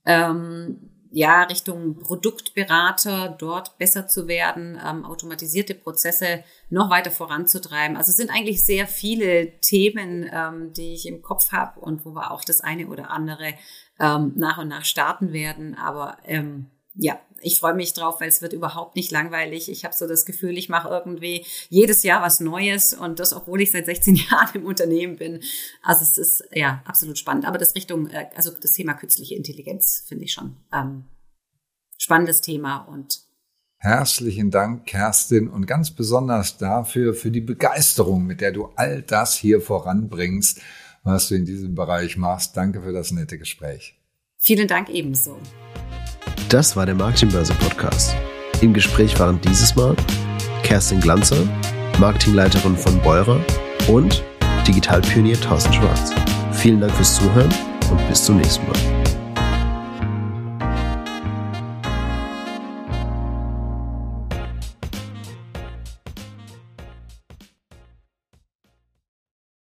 Ähm, 0.07 0.89
ja, 1.11 1.43
Richtung 1.43 1.99
Produktberater 1.99 3.29
dort 3.29 3.77
besser 3.77 4.07
zu 4.07 4.27
werden, 4.27 4.81
ähm, 4.83 5.05
automatisierte 5.05 5.75
Prozesse 5.75 6.43
noch 6.71 6.89
weiter 6.89 7.11
voranzutreiben. 7.11 7.95
Also 7.95 8.09
es 8.09 8.17
sind 8.17 8.31
eigentlich 8.31 8.63
sehr 8.63 8.87
viele 8.87 9.59
Themen, 9.59 10.27
ähm, 10.33 10.73
die 10.73 10.95
ich 10.95 11.05
im 11.05 11.21
Kopf 11.21 11.51
habe 11.51 11.79
und 11.79 12.07
wo 12.07 12.15
wir 12.15 12.31
auch 12.31 12.43
das 12.43 12.61
eine 12.61 12.87
oder 12.87 13.11
andere 13.11 13.53
ähm, 13.99 14.33
nach 14.35 14.57
und 14.57 14.69
nach 14.69 14.85
starten 14.85 15.31
werden. 15.31 15.75
Aber 15.75 16.17
ähm, 16.25 16.71
ja, 16.93 17.19
ich 17.41 17.59
freue 17.59 17.73
mich 17.73 17.93
drauf, 17.93 18.19
weil 18.19 18.29
es 18.29 18.41
wird 18.41 18.53
überhaupt 18.53 18.95
nicht 18.95 19.11
langweilig. 19.11 19.69
Ich 19.69 19.85
habe 19.85 19.95
so 19.95 20.07
das 20.07 20.25
Gefühl, 20.25 20.57
ich 20.57 20.69
mache 20.69 20.89
irgendwie 20.89 21.45
jedes 21.69 22.03
Jahr 22.03 22.21
was 22.21 22.39
Neues 22.39 22.93
und 22.93 23.19
das, 23.19 23.33
obwohl 23.33 23.61
ich 23.61 23.71
seit 23.71 23.85
16 23.85 24.15
Jahren 24.31 24.49
im 24.55 24.65
Unternehmen 24.65 25.17
bin. 25.17 25.39
Also 25.81 26.03
es 26.03 26.17
ist 26.17 26.43
ja 26.53 26.83
absolut 26.85 27.17
spannend. 27.17 27.45
Aber 27.45 27.57
das 27.57 27.75
Richtung, 27.75 28.09
äh, 28.09 28.27
also 28.35 28.51
das 28.51 28.71
Thema 28.71 28.93
künstliche 28.93 29.35
Intelligenz 29.35 30.03
finde 30.07 30.25
ich 30.25 30.33
schon 30.33 30.57
ähm, 30.73 31.05
spannendes 31.97 32.41
Thema 32.41 32.79
und 32.79 33.19
Herzlichen 33.83 34.51
Dank, 34.51 34.85
Kerstin, 34.85 35.47
und 35.47 35.65
ganz 35.65 35.89
besonders 35.89 36.59
dafür, 36.59 37.15
für 37.15 37.31
die 37.31 37.41
Begeisterung, 37.41 38.27
mit 38.27 38.39
der 38.39 38.51
du 38.51 38.65
all 38.75 39.01
das 39.01 39.33
hier 39.33 39.59
voranbringst, 39.59 40.61
was 41.03 41.29
du 41.29 41.35
in 41.35 41.45
diesem 41.45 41.73
Bereich 41.73 42.15
machst. 42.15 42.55
Danke 42.55 42.83
für 42.83 42.93
das 42.93 43.11
nette 43.11 43.39
Gespräch. 43.39 43.99
Vielen 44.37 44.67
Dank 44.67 44.89
ebenso. 44.89 45.39
Das 46.49 46.75
war 46.75 46.85
der 46.85 46.95
Marketingbörse 46.95 47.53
Podcast. 47.53 48.15
Im 48.61 48.73
Gespräch 48.73 49.19
waren 49.19 49.39
dieses 49.41 49.75
Mal 49.75 49.95
Kerstin 50.63 50.99
Glanzer, 50.99 51.43
Marketingleiterin 51.99 52.75
von 52.75 52.99
Beurer 53.01 53.39
und 53.87 54.23
Digitalpionier 54.67 55.39
Thorsten 55.39 55.73
Schwarz. 55.73 56.13
Vielen 56.51 56.81
Dank 56.81 56.93
fürs 56.93 57.15
Zuhören 57.15 57.49
und 57.89 58.07
bis 58.07 58.23
zum 58.23 58.37
nächsten 58.37 58.65
Mal. 58.67 58.90